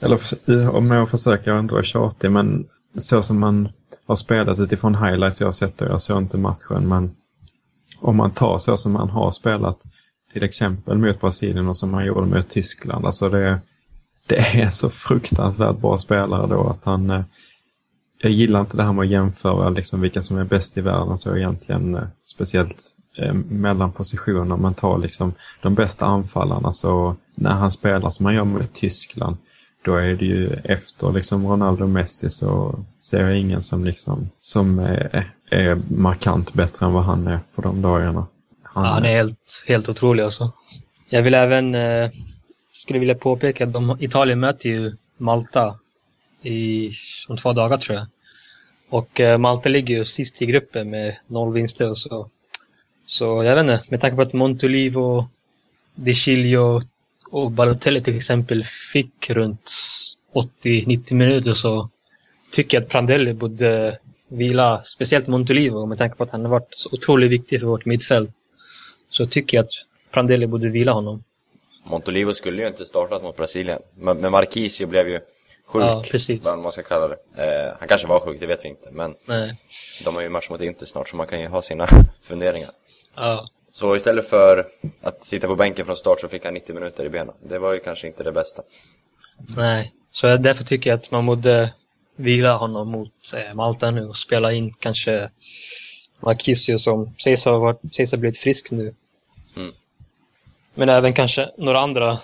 [0.00, 3.68] eller om jag försöker inte vara tjatig, men så som man
[4.06, 7.16] har spelat utifrån highlights jag har sett och jag såg inte matchen, men
[8.00, 9.84] om man tar så som man har spelat
[10.32, 13.60] till exempel mot Brasilien och som han gjorde mot Tyskland, alltså det,
[14.26, 17.22] det är så fruktansvärt bra spelare då att han eh,
[18.22, 21.18] jag gillar inte det här med att jämföra liksom vilka som är bäst i världen
[21.18, 22.84] så egentligen eh, speciellt
[23.18, 24.56] eh, mellan positioner.
[24.56, 29.36] Man tar liksom de bästa anfallarna så när han spelar som han gör mot Tyskland
[29.82, 34.30] då är det ju efter liksom Ronaldo och Messi så ser jag ingen som liksom
[34.40, 38.26] som är, är markant bättre än vad han är på de dagarna.
[38.74, 40.52] Ja, han är helt, helt otrolig alltså.
[41.08, 42.10] Jag vill även eh,
[42.70, 45.78] skulle vilja påpeka att de, Italien möter ju Malta
[46.42, 46.92] i,
[47.28, 48.06] om två dagar tror jag.
[48.88, 52.28] Och eh, Malta ligger ju sist i gruppen med noll vinster och så.
[53.06, 55.28] Så jag vet inte, med tanke på att Montolivo,
[55.94, 56.82] De Chilio
[57.30, 59.70] och Balotelli till exempel fick runt
[60.62, 61.90] 80-90 minuter så
[62.52, 66.68] tycker jag att Prandelli borde vila, speciellt Montolivo med tanke på att han har varit
[66.70, 68.30] så otroligt viktig för vårt mittfält.
[69.10, 69.70] Så tycker jag att
[70.10, 71.24] Prandelli borde vila honom.
[71.84, 73.82] Montolivo skulle ju inte startat mot Brasilien.
[73.94, 75.20] Men, Marquisio blev ju
[75.66, 76.44] sjuk, Ja, precis.
[76.44, 77.16] vad man ska kalla det.
[77.36, 78.88] Eh, han kanske var sjuk, det vet vi inte.
[78.90, 79.54] Men Nej.
[80.04, 81.86] de har ju match mot Inter snart, så man kan ju ha sina
[82.22, 82.70] funderingar.
[83.16, 84.66] Ja, Så istället för
[85.02, 87.34] att sitta på bänken från start så fick han 90 minuter i benen.
[87.48, 88.62] Det var ju kanske inte det bästa.
[89.56, 89.92] nej.
[90.10, 91.72] Så därför tycker jag att man borde
[92.16, 95.30] vila honom mot eh, Malta nu och spela in kanske
[96.20, 98.94] Marquisio som sägs ha, varit, sägs ha blivit frisk nu.
[99.56, 99.72] Mm.
[100.74, 102.18] Men även kanske några andra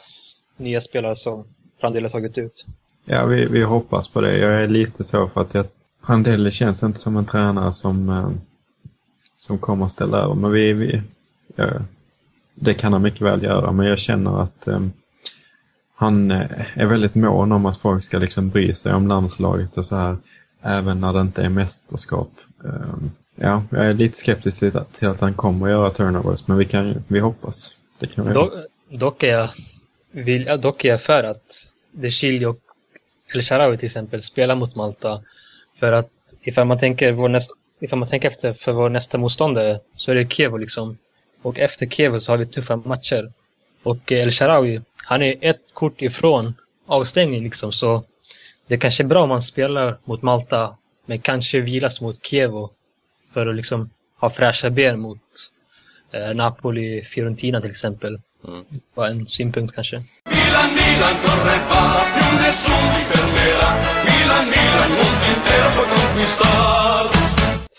[0.57, 1.45] nya spelare som
[1.81, 2.67] Prandelli har tagit ut.
[3.05, 4.39] Ja, vi, vi hoppas på det.
[4.39, 5.67] Jag är lite så för att jag,
[6.07, 8.31] Prandelli känns inte som en tränare som, eh,
[9.37, 10.35] som kommer att ställa över.
[10.35, 11.03] Men vi, vi,
[11.57, 11.71] ja,
[12.55, 14.81] det kan han mycket väl göra, men jag känner att eh,
[15.95, 19.87] han eh, är väldigt mån om att folk ska liksom bry sig om landslaget och
[19.87, 20.17] så här,
[20.63, 22.31] även när det inte är mästerskap.
[22.65, 22.95] Eh,
[23.37, 26.57] ja, jag är lite skeptisk till, att- till att han kommer att göra turnovers, men
[26.59, 27.77] vi, kan, vi hoppas.
[27.99, 28.53] Det kan vi Dock,
[28.91, 29.49] dock, är jag,
[30.11, 32.59] vill, dock är jag för att De Chilio och
[33.35, 35.23] El Shaarawy till exempel spelar mot Malta.
[35.79, 39.81] För att ifall man tänker, vår näst, ifall man tänker efter för vår nästa motståndare
[39.97, 40.99] så är det Kevo liksom.
[41.43, 43.33] Och efter Kevo så har vi tuffa matcher.
[43.83, 46.55] Och eh, El Shaarawy, han är ett kort ifrån
[46.87, 48.05] avstängning liksom så
[48.67, 52.71] det kanske är bra om man spelar mot Malta men kanske vilas mot Kievo
[53.37, 55.19] för att liksom ha fräscha ben mot
[56.13, 58.21] eh, Napoli, Fiorentina till exempel.
[58.49, 58.65] Mm.
[58.95, 59.97] Var en synpunkt kanske.
[59.97, 61.83] Milan, Milan corre va,
[62.15, 63.71] più nessun ti fermerà.
[64.09, 67.05] Milan, Milan, mondo intero puoi conquistar.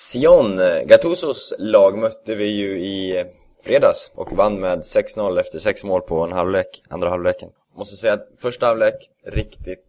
[0.06, 3.26] Sion, Gattusos lag mötte vi ju i
[3.64, 7.50] fredags och vann med 6-0 efter sex mål på en halvlek, andra halvleken.
[7.78, 9.86] Måste säga att första halvlek, riktigt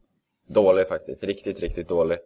[0.48, 1.24] dålig faktiskt.
[1.24, 2.18] Riktigt, riktigt dålig.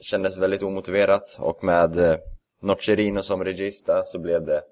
[0.00, 2.16] Kändes väldigt omotiverat och med eh,
[2.64, 4.62] Nocerino som regista så blev det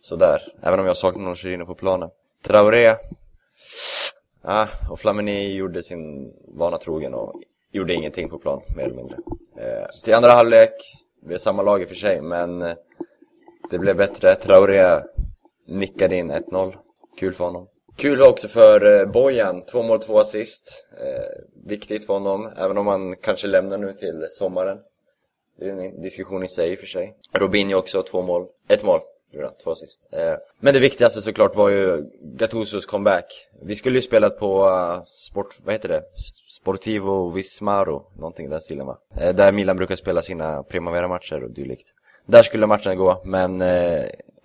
[0.00, 0.42] sådär.
[0.62, 2.10] Även om jag saknar Nocerino på planen.
[2.42, 2.96] Traoré,
[4.42, 9.16] ah, och Flamini gjorde sin vana trogen och gjorde ingenting på plan, mer eller mindre.
[9.56, 10.72] Eh, till andra halvlek,
[11.22, 12.76] vi är samma lag i och för sig, men eh,
[13.70, 14.34] det blev bättre.
[14.34, 15.00] Traoré
[15.66, 16.74] nickade in 1-0.
[17.18, 17.68] Kul för honom.
[17.96, 20.88] Kul också för eh, Bojan, två mål, två assist.
[21.00, 24.78] Eh, viktigt för honom, även om han kanske lämnar nu till sommaren.
[25.58, 27.14] Det är en diskussion i sig i och för sig.
[27.32, 28.46] Robinho också, två mål.
[28.68, 29.00] Ett mål,
[29.32, 30.08] gjorde två assist.
[30.12, 33.48] Eh, men det viktigaste såklart var ju Gattusos comeback.
[33.62, 36.02] Vi skulle ju spelat på eh, Sport, vad heter det?
[36.48, 38.98] Sportivo Vismaro, någonting i den stilen va?
[39.20, 41.88] Eh, där Milan brukar spela sina Primavera-matcher och dylikt.
[42.26, 43.62] Där skulle matchen gå, men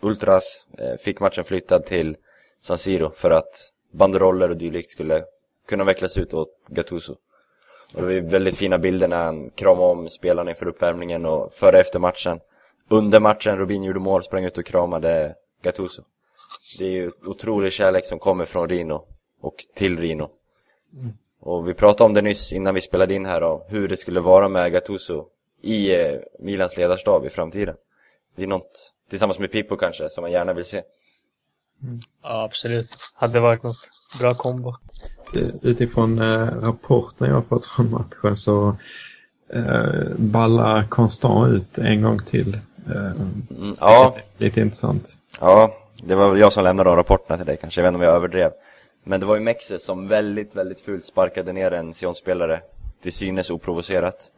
[0.02, 0.66] Ultras
[1.00, 2.18] fick matchen flyttad till
[2.62, 5.24] San Siro för att banderoller och dylikt skulle
[5.68, 7.16] kunna vecklas ut åt Gattuso.
[7.94, 11.54] Och det var ju väldigt fina bilder när han kramade om spelarna inför uppvärmningen och
[11.54, 12.40] före och efter matchen.
[12.90, 16.02] Under matchen, Robin gjorde mål, sprang ut och kramade Gattuso.
[16.78, 19.06] Det är ju otrolig kärlek som kommer från Rino
[19.42, 20.30] och till Rino.
[21.40, 24.20] Och vi pratade om det nyss innan vi spelade in här och hur det skulle
[24.20, 25.26] vara med Gattuso
[25.62, 27.76] i eh, Milans ledarstab i framtiden.
[28.36, 30.82] Det är något, tillsammans med Pippo kanske, som man gärna vill se.
[32.24, 32.98] Ja, absolut.
[33.14, 34.76] Hade varit något bra kombo.
[35.62, 38.76] Utifrån eh, rapporten jag har fått från matchen så
[39.54, 42.54] eh, ballar Constant ut en gång till.
[42.54, 43.12] Eh,
[43.60, 45.18] Mm, ja, Lite intressant.
[45.40, 47.98] Ja, det var väl jag som lämnade de rapporterna till dig kanske, jag vet inte
[47.98, 48.52] om jag överdrev.
[49.04, 52.62] Men det var ju Mexe som väldigt, väldigt fult sparkade ner en Sion-spelare,
[53.02, 54.32] till synes oprovocerat.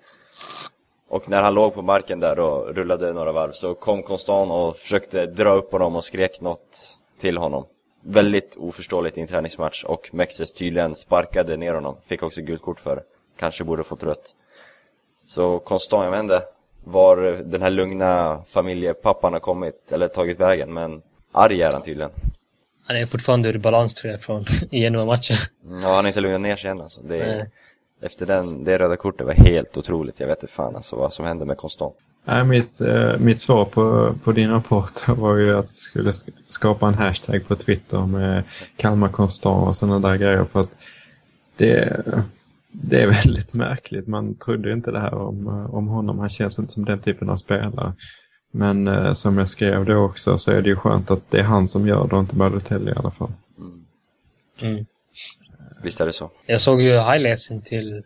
[1.09, 4.75] Och när han låg på marken där och rullade några varv så kom Constant och
[4.77, 6.94] försökte dra upp honom och skrek något
[7.25, 7.65] till honom.
[8.01, 12.79] Väldigt oförståeligt i en träningsmatch och Mexes tydligen sparkade ner honom, fick också gult kort
[12.79, 13.03] för det.
[13.39, 14.35] Kanske borde fått rött.
[15.25, 16.41] Så Constant, jag vet inte
[16.83, 22.11] var den här lugna familjepappan har kommit, eller tagit vägen, men arg är han tydligen.
[22.87, 25.37] Han är fortfarande ur balans tror jag från Genoa-matchen.
[25.63, 27.01] Ja, han har inte lugnat ner sig än alltså.
[27.01, 27.49] Det är,
[28.01, 30.19] efter den, det röda kortet var helt otroligt.
[30.19, 31.95] Jag vet inte fan alltså vad som hände med Constant.
[32.27, 36.33] Nej, mitt, eh, mitt svar på, på din rapport var ju att jag skulle sk-
[36.49, 38.43] skapa en hashtag på Twitter med
[38.77, 40.43] Kalmar Constant och sådana där grejer.
[40.43, 40.69] För att
[41.57, 42.01] det,
[42.71, 44.07] det är väldigt märkligt.
[44.07, 46.19] Man trodde ju inte det här om, om honom.
[46.19, 47.93] Han känns inte som den typen av spelare.
[48.51, 51.43] Men eh, som jag skrev då också så är det ju skönt att det är
[51.43, 53.31] han som gör det och inte Balotelli i alla fall.
[54.61, 54.85] Mm.
[55.83, 56.31] Visst är det så.
[56.45, 58.03] Jag såg ju highlightsen till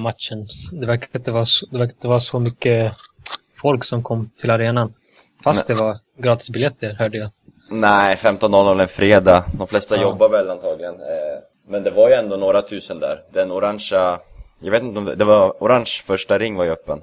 [0.00, 0.48] matchen.
[0.72, 2.92] Det verkar inte vara så, det verkar inte vara så mycket
[3.62, 4.94] folk som kom till arenan.
[5.44, 5.76] Fast Nej.
[5.76, 7.30] det var gratisbiljetter hörde jag.
[7.70, 9.44] Nej, 15.00 en fredag.
[9.58, 10.02] De flesta Ja.
[10.02, 10.94] jobbar väl antagligen.
[10.94, 13.22] Eh, Men det var ju ändå några tusen där.
[13.32, 14.20] Den orangea,
[14.60, 17.00] jag vet inte om det, det var orange första ring var ju öppen.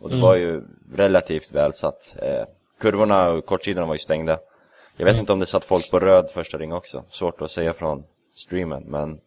[0.00, 0.26] Och det Mm.
[0.26, 0.62] var ju
[0.94, 2.16] relativt välsatt.
[2.22, 2.44] Eh,
[2.80, 4.38] Kurvorna och kortsidorna var ju stängda.
[4.96, 5.20] Jag vet Mm.
[5.20, 7.04] inte om det satt folk på röd första ring också.
[7.10, 8.02] Svårt att säga från
[8.34, 9.18] streamen, men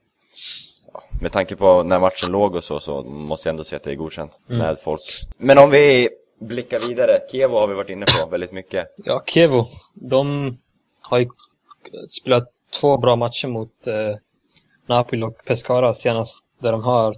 [1.21, 3.91] med tanke på när matchen låg och så, så måste jag ändå säga att det
[3.91, 4.59] är godkänt Mm.
[4.61, 5.01] med folk.
[5.37, 8.95] Men om vi Blicka vidare, Kevo har vi varit inne på väldigt mycket.
[8.95, 10.57] Ja, Kevo, de
[11.01, 11.29] har ju
[12.09, 12.47] spelat
[12.79, 14.15] två bra matcher mot eh,
[14.85, 16.43] Napoli och Pescara senast.
[16.59, 17.15] Där de har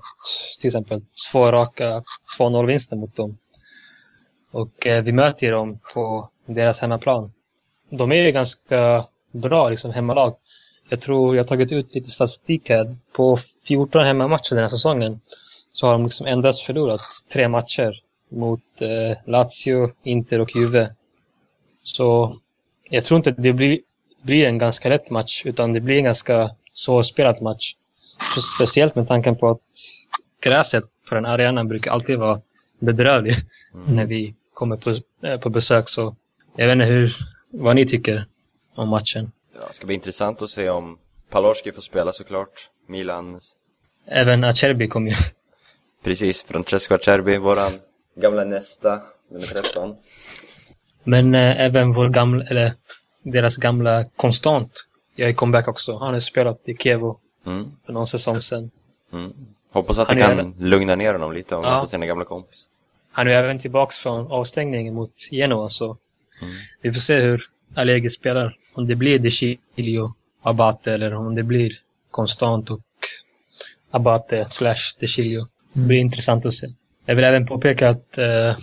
[0.60, 1.02] till exempel
[1.32, 2.04] två raka
[2.40, 3.38] 2-0-vinster mot dem.
[4.52, 7.32] Och eh, vi möter ju dem på deras hemmaplan.
[7.90, 10.36] De är ju ganska bra liksom hemmalag.
[10.90, 12.96] Jag tror jag har tagit ut lite statistik här.
[13.12, 15.20] På 14 hemmamatcher den här säsongen
[15.74, 17.02] så har de liksom endast förlorat
[17.34, 20.96] tre matcher mot eh, Lazio, Inter och Juve.
[21.84, 22.38] Så
[22.90, 23.80] jag tror inte det blir,
[24.22, 27.76] blir en ganska lätt match, utan det blir en ganska svårspelad match.
[28.56, 29.62] Speciellt med tanken på att
[30.42, 32.42] gräset på den arenan brukar alltid vara
[32.80, 33.34] bedrövlig
[33.88, 34.96] när vi kommer på,
[35.28, 35.90] eh, på besök.
[35.90, 36.16] Så
[36.56, 37.16] jag vet inte hur,
[37.50, 38.26] vad ni tycker
[38.76, 39.32] om matchen.
[39.54, 40.98] Ja, det ska bli intressant att se om
[41.30, 42.70] Palorski får spela såklart.
[42.88, 43.40] Milan,
[44.06, 45.14] Även Acerbi kom ju.
[46.04, 47.72] precis, Francesco Acerbi, våran
[48.16, 49.96] gamla nästa, nummer 13.
[51.04, 52.74] Men eh, även vår gamla, eller
[53.24, 55.98] deras gamla konstant gör comeback också.
[55.98, 58.72] Han har spelat i Kevo Mm, för någon säsong sedan.
[59.14, 59.34] mm.
[59.72, 61.76] Hoppas att Han det kan lugna ner honom lite och Ja.
[61.76, 62.68] möta sina gamla kompis.
[63.12, 65.98] Han är även tillbaks från avstängningen mot Genoa så
[66.42, 66.56] Mm.
[66.82, 68.58] vi får se hur Allegri spelar.
[68.74, 71.80] Om det blir De Chilio, Abate eller om det blir
[72.12, 72.82] Konstant och
[73.92, 75.48] Abate slash De Chilio.
[75.74, 76.68] Det blir intressant att se.
[77.10, 78.58] Jag vill även påpeka att, eh,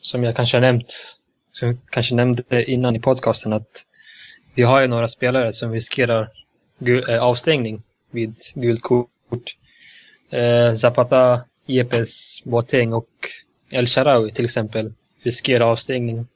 [0.00, 1.16] som jag kanske har nämnt,
[1.52, 3.84] som jag kanske nämnde innan i podcasten, att
[4.54, 6.30] vi har ju några spelare som riskerar
[7.08, 9.56] eh, avstängning vid gult kort.
[10.30, 13.08] Eh, Zapata, Yepes, Boateng och
[13.70, 14.92] El-Sharawi till exempel
[15.22, 16.26] riskerar avstängning.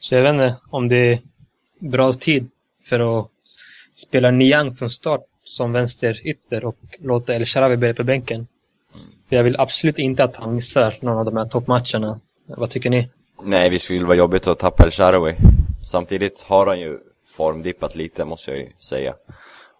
[0.00, 1.18] Så jag vet inte om det är
[1.78, 2.50] bra tid
[2.84, 3.28] för att
[3.94, 8.46] spela Niang från start som vänsterytter och låta El-Sharawi börja på bänken.
[9.32, 12.20] För jag vill absolut inte att han missar någon av de här toppmatcherna.
[12.46, 13.08] Vad tycker ni?
[13.42, 15.34] Nej, vi skulle vara jobbigt att tappa El Shaarawy.
[15.84, 16.98] Samtidigt har han ju
[17.36, 19.14] formdippat lite, måste jag ju säga.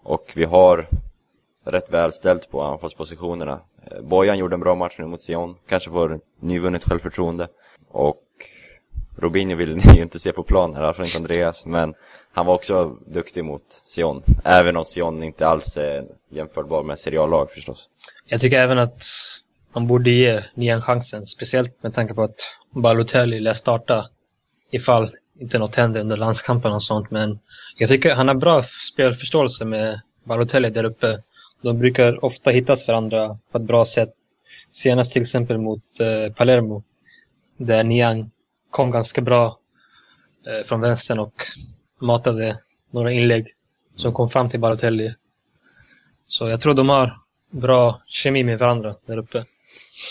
[0.02, 0.88] Och vi har
[1.64, 3.60] rätt väl ställt på anfallspositionerna.
[3.90, 7.48] Eh, Bojan gjorde en bra match nu mot Sion, kanske får nyvunnet självförtroende.
[7.88, 8.24] Och
[9.18, 11.94] Robinho vill ni ju inte se på plan här, fall inte Andreas, men
[12.32, 14.22] han var också duktig mot Sion.
[14.44, 17.88] Även om Sion inte alls är jämförbar med seriallag förstås.
[18.26, 19.04] Jag tycker även att
[19.74, 21.26] man borde ge Niang chansen.
[21.26, 24.08] Speciellt med tanke på att Balotelli lär starta
[24.70, 27.10] ifall inte något händer under landskampen och sånt.
[27.10, 27.38] Men
[27.76, 31.22] jag tycker han har bra spelförståelse med Balotelli där uppe.
[31.62, 34.14] De brukar ofta hittas varandra på ett bra sätt.
[34.70, 36.82] Senast till exempel mot eh, Palermo.
[37.56, 38.30] Där Niang
[38.70, 39.58] kom ganska bra
[40.46, 41.42] eh, från vänstern och
[42.00, 42.58] matade
[42.90, 43.46] några inlägg
[43.96, 45.14] som kom fram till Balotelli.
[46.26, 47.18] Så jag tror de har
[47.50, 49.44] bra kemi med varandra där uppe.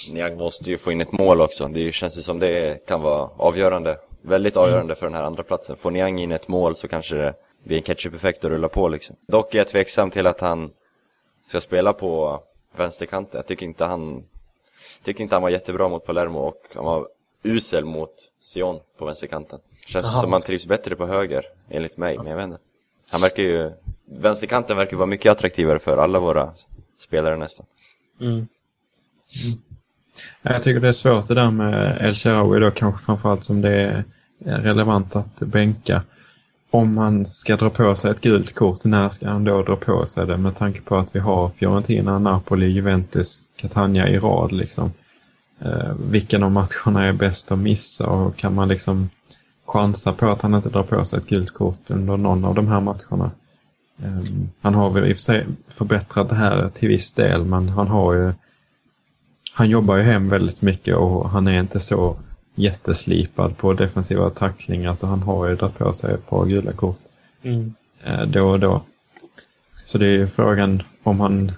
[0.10, 1.67] Niang måste ju få in ett mål också.
[1.67, 3.97] Det känns ju som det kan vara avgörande.
[4.21, 5.75] Väldigt avgörande för den här andra platsen.
[5.75, 9.15] Får Niang in ett mål så kanske det blir en ketchup-effekt och rulla på liksom.
[9.27, 10.71] Dock är jag tveksam till att han
[11.47, 12.43] ska spela på
[12.75, 13.38] vänsterkanten.
[13.38, 14.23] Jag tycker inte han
[15.04, 17.08] tycker inte han var jättebra mot Palermo och han var
[17.43, 18.13] usel mot
[18.54, 19.60] Sion på vänsterkanten.
[19.88, 20.21] Känns Jaha.
[20.21, 22.60] som han trivs bättre på höger, enligt mig, men jag vet inte.
[23.10, 23.71] Han verkar ju,
[24.06, 26.54] vänsterkanten verkar vara mycket attraktivare för alla våra
[26.99, 27.65] spelare nästan.
[28.21, 28.47] Mm.
[30.43, 33.62] Eh, jag tycker det är svårt det där med El Shaarawy då kanske framförallt som
[33.62, 34.04] det är
[34.45, 36.04] relevant att bänka.
[36.72, 40.05] Om han ska dra på sig ett gult kort, när ska han då dra på
[40.05, 44.91] sig det med tanke på att vi har Fiorentina, Napoli, Juventus, Catania i rad liksom.
[45.59, 49.09] Eh, vilken av matcherna är bäst att missa och kan man liksom
[49.66, 52.68] chansa på att han inte drar på sig ett gult kort under någon av de
[52.68, 53.32] här matcherna?
[54.03, 54.24] Eh,
[54.62, 57.88] han har väl i och för sig förbättrat det här till viss del men han
[57.88, 58.34] har ju
[59.54, 62.18] han jobbar ju hem väldigt mycket och han är inte så
[62.56, 66.99] jätteslipad på defensiva tacklingar så han har ju dragit på sig ett par gula kort
[67.43, 67.74] Mm.
[68.04, 68.82] eh, då och då.
[69.86, 71.52] Så det är ju frågan om han,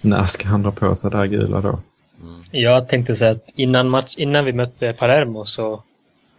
[0.00, 1.78] när ska han dra på sig det här gula då?
[2.50, 5.82] Jag tänkte säga att innan, match, innan vi mötte Palermo så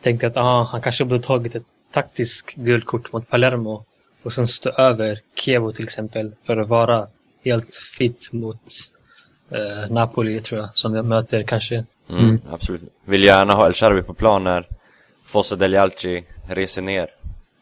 [0.01, 3.83] tänkte jag att aha, han kanske borde tagit ett taktiskt gult kort mot Palermo
[4.23, 7.07] och sen stå över Kievo till exempel för att vara
[7.45, 8.61] helt fit mot
[9.49, 11.85] eh, Napoli tror jag, som vi möter kanske.
[12.09, 12.81] Mm, Absolut.
[13.05, 14.67] Vill gärna ha El Sharbi på plan när
[15.25, 17.07] Fosse Delialci reser ner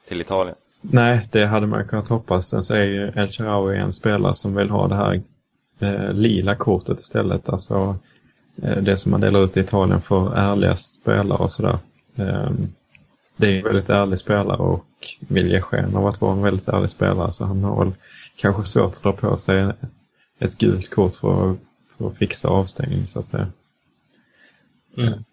[0.08, 0.56] till Italien.
[0.82, 2.48] Nej, det hade man kunnat hoppas.
[2.48, 5.22] Sen så är ju El Shaarawy en spelare som vill ha det här
[5.80, 7.50] eh, lila kortet istället.
[7.50, 7.98] Alltså
[8.64, 11.78] eh, det som man delar ut i Italien för ärliga spelare och sådär.
[12.16, 12.52] Eh,
[13.38, 14.86] det är en väldigt ärlig spelare och
[15.20, 17.32] vill ge sken av att vara en väldigt ärlig spelare.
[17.32, 17.94] Så han har väl
[18.36, 19.74] kanske svårt att dra på sig
[20.40, 21.58] ett gult kort för att,
[21.98, 23.48] för att fixa avstängning så att säga.
[24.98, 25.24] Mm.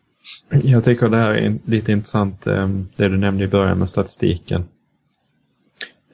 [0.50, 4.64] Jag tycker det här är lite intressant, eh, det du nämnde i början med statistiken.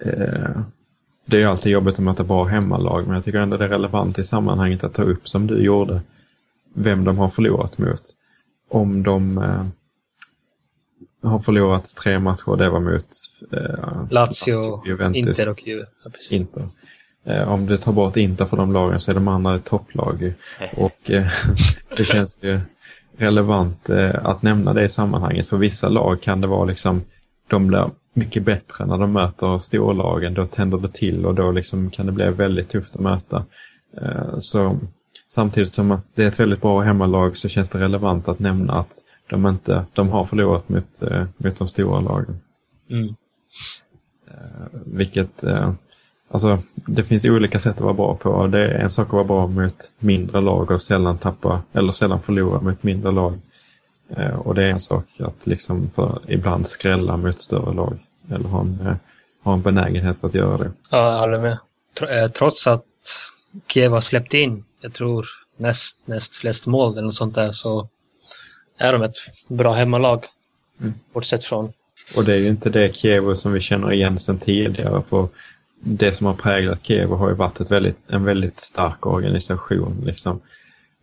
[0.01, 0.61] Eh,
[1.29, 3.69] Det är ju alltid jobbigt att möta bra hemmalag, men jag tycker ändå det är
[3.69, 6.01] relevant i sammanhanget att ta upp, som du gjorde,
[6.75, 8.03] vem de har förlorat mot.
[8.71, 9.67] Om de eh,
[11.31, 13.09] har förlorat tre matcher, det var mot
[13.53, 15.87] eh, Lazio, Juventus, Inter och Juve.
[16.05, 16.11] Ja.
[16.31, 16.69] Inter.
[17.27, 20.35] Eh, om du tar bort Inter för de lagen så är de andra topplag.
[20.77, 21.27] Och eh,
[21.97, 22.61] det känns ju
[23.17, 25.49] relevant eh, att nämna det i sammanhanget.
[25.49, 27.03] För vissa lag kan det vara liksom,
[27.49, 30.35] de blir mycket bättre när de möter storlagen.
[30.35, 33.45] Då tänder det till och då liksom kan det bli väldigt tufft att möta.
[34.01, 34.79] Eh, så
[35.29, 38.93] samtidigt som det är ett väldigt bra hemmalag så känns det relevant att nämna att
[39.31, 42.41] de inte, de har förlorat mot, eh, mot de stora lagen.
[42.91, 43.15] Mm.
[44.87, 45.73] Vilket, eh,
[46.31, 48.47] alltså det finns olika sätt att vara bra på.
[48.47, 52.23] Det är en sak att vara bra mot mindre lag och sällan tappa, eller sällan
[52.23, 53.39] förlora mot mindre lag.
[54.17, 57.99] Eh, och det är en sak att liksom för ibland skrälla mot större lag.
[58.31, 58.97] Eller ha en, eh,
[59.43, 60.71] ha en benägenhet att göra det.
[60.91, 61.59] Ja, jag håller med.
[62.11, 62.85] Eh, Trots att
[63.67, 67.89] Kiev har släppt in, jag tror näst, näst flest mål eller något sånt där, så
[68.79, 69.17] är de ett
[69.49, 70.25] bra hemmalag.
[70.81, 70.95] Mm.
[71.13, 71.73] Bortsett från
[72.17, 75.03] Och det är ju inte det Kiev som vi känner igen sedan tidigare.
[75.09, 75.29] För
[75.89, 80.03] det som har präglat Kiev har ju varit ett väldigt, en väldigt stark organisation.
[80.05, 80.41] Liksom,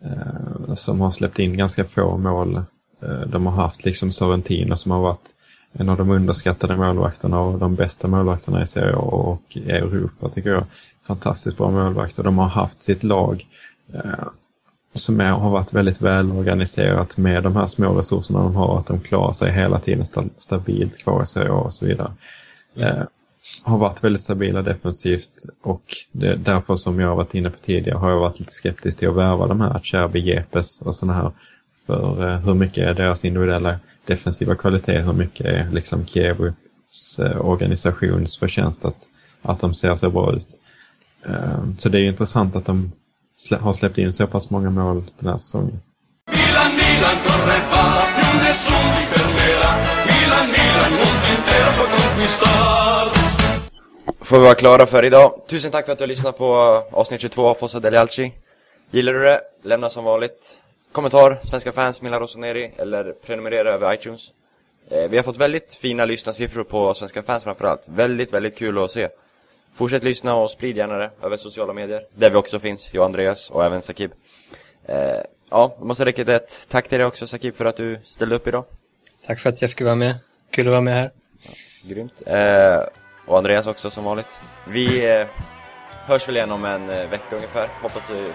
[0.03, 2.55] eh, som har släppt in ganska få mål.
[3.01, 5.35] Eh, de har haft liksom Sorrentino som har varit
[5.73, 10.29] en av de underskattade målvakterna och de bästa målvakterna i Serie A och i Europa
[10.29, 10.65] tycker jag.
[11.07, 12.23] Fantastiskt bra målvakter.
[12.23, 13.47] De har haft sitt lag
[13.93, 14.27] eh,
[14.93, 18.79] som är, har varit väldigt välorganiserat med de här små resurserna de har.
[18.79, 22.11] Att de klarar sig hela tiden sta, stabilt kvar i Serie A och så vidare.
[22.75, 23.03] Eh,
[23.61, 27.97] har varit väldigt stabila defensivt och det, därför som jag har varit inne på tidigare
[27.97, 31.31] har jag varit lite skeptisk till att värva de här Cherby, Jepes och sådana här.
[31.85, 37.45] För eh, hur mycket är deras individuella defensiva kvalitet, hur mycket är liksom Kievs eh,
[37.45, 38.97] organisations förtjänst att,
[39.41, 40.47] att de ser så bra ut.
[41.25, 42.91] Eh, så det är ju intressant att de
[43.59, 45.79] har släppt in så pass många mål den här säsongen.
[46.31, 49.03] Milan, Milan correva, più nessun ti.
[50.07, 51.33] Milan, Milan, mondo
[52.39, 52.82] può.
[54.23, 55.41] Får vi vara klara för idag.
[55.47, 56.55] Tusen tack för att du har lyssnat på
[56.91, 58.31] avsnitt 22 av Fossa Delialci.
[58.91, 59.41] Gillar du det?
[59.63, 60.57] Lämna som vanligt
[60.91, 64.31] kommentar, svenska fans, Mila Rossoneri eller prenumerera över iTunes.
[64.89, 67.87] Eh, vi har fått väldigt fina lyssnarsiffror på svenska fans framförallt.
[67.87, 69.09] Väldigt, väldigt kul att se.
[69.73, 72.05] Fortsätt lyssna och sprid gärna det över sociala medier.
[72.15, 74.11] Där vi också finns, jag Andreas och även Sakib.
[74.85, 74.95] Eh,
[75.49, 78.47] ja, jag måste rikta ett tack till dig också Sakib för att du ställde upp
[78.47, 78.65] idag.
[79.27, 80.15] Tack för att jag fick vara med.
[80.51, 81.11] Kul att vara med här.
[81.83, 82.23] Grymt.
[82.25, 84.39] Eh, och Andreas också som vanligt.
[84.67, 85.27] Vi eh,
[86.05, 87.67] hörs väl igen om en eh, vecka ungefär.
[87.81, 88.31] Hoppas vi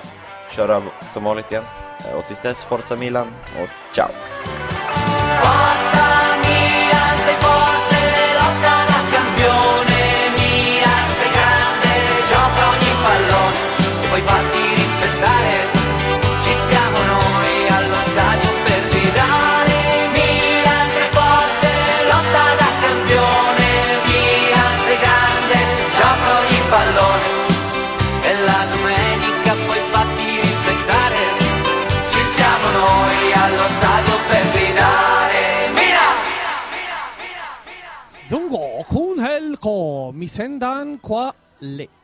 [0.51, 0.83] köra
[1.13, 1.65] som vanligt igen.
[2.09, 3.29] Eh, och tills dess, Forza Milan
[3.63, 4.11] och ciao!
[40.19, 41.98] Mi sendan qua le.